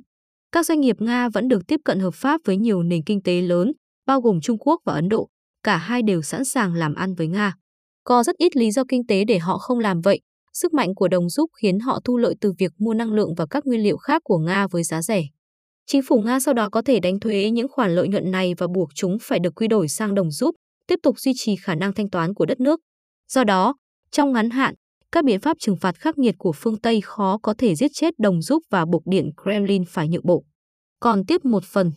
Các 0.51 0.65
doanh 0.65 0.81
nghiệp 0.81 1.01
Nga 1.01 1.29
vẫn 1.29 1.47
được 1.47 1.67
tiếp 1.67 1.79
cận 1.85 1.99
hợp 1.99 2.13
pháp 2.13 2.41
với 2.45 2.57
nhiều 2.57 2.83
nền 2.83 3.03
kinh 3.03 3.21
tế 3.21 3.41
lớn, 3.41 3.71
bao 4.05 4.21
gồm 4.21 4.41
Trung 4.41 4.57
Quốc 4.57 4.81
và 4.85 4.93
Ấn 4.93 5.09
Độ. 5.09 5.29
Cả 5.63 5.77
hai 5.77 6.01
đều 6.01 6.21
sẵn 6.21 6.45
sàng 6.45 6.73
làm 6.73 6.95
ăn 6.95 7.15
với 7.15 7.27
Nga. 7.27 7.55
Có 8.03 8.23
rất 8.23 8.37
ít 8.37 8.57
lý 8.57 8.71
do 8.71 8.83
kinh 8.87 9.07
tế 9.07 9.25
để 9.25 9.39
họ 9.39 9.57
không 9.57 9.79
làm 9.79 10.01
vậy. 10.01 10.19
Sức 10.53 10.73
mạnh 10.73 10.95
của 10.95 11.07
đồng 11.07 11.29
rúp 11.29 11.49
khiến 11.61 11.79
họ 11.79 11.99
thu 12.03 12.17
lợi 12.17 12.35
từ 12.41 12.53
việc 12.57 12.71
mua 12.77 12.93
năng 12.93 13.13
lượng 13.13 13.33
và 13.37 13.45
các 13.49 13.65
nguyên 13.65 13.83
liệu 13.83 13.97
khác 13.97 14.21
của 14.25 14.37
Nga 14.37 14.67
với 14.67 14.83
giá 14.83 15.01
rẻ. 15.01 15.23
Chính 15.85 16.01
phủ 16.07 16.21
Nga 16.21 16.39
sau 16.39 16.53
đó 16.53 16.69
có 16.69 16.81
thể 16.81 16.99
đánh 16.99 17.19
thuế 17.19 17.49
những 17.49 17.67
khoản 17.69 17.95
lợi 17.95 18.07
nhuận 18.07 18.31
này 18.31 18.53
và 18.57 18.67
buộc 18.67 18.89
chúng 18.95 19.17
phải 19.21 19.39
được 19.39 19.55
quy 19.55 19.67
đổi 19.67 19.87
sang 19.87 20.15
đồng 20.15 20.31
rúp, 20.31 20.55
tiếp 20.87 20.99
tục 21.03 21.19
duy 21.19 21.31
trì 21.35 21.55
khả 21.55 21.75
năng 21.75 21.93
thanh 21.93 22.09
toán 22.09 22.33
của 22.33 22.45
đất 22.45 22.59
nước. 22.59 22.79
Do 23.31 23.43
đó, 23.43 23.75
trong 24.11 24.33
ngắn 24.33 24.49
hạn, 24.49 24.75
các 25.11 25.25
biện 25.25 25.39
pháp 25.39 25.57
trừng 25.59 25.77
phạt 25.81 25.95
khắc 25.95 26.17
nghiệt 26.17 26.35
của 26.37 26.51
phương 26.51 26.81
Tây 26.81 27.01
khó 27.01 27.37
có 27.43 27.53
thể 27.57 27.75
giết 27.75 27.91
chết 27.93 28.19
đồng 28.19 28.41
rúp 28.41 28.63
và 28.69 28.85
buộc 28.85 29.01
Điện 29.05 29.29
Kremlin 29.43 29.83
phải 29.87 30.07
nhượng 30.07 30.25
bộ. 30.25 30.43
Còn 30.99 31.25
tiếp 31.25 31.45
một 31.45 31.63
phần 31.63 31.91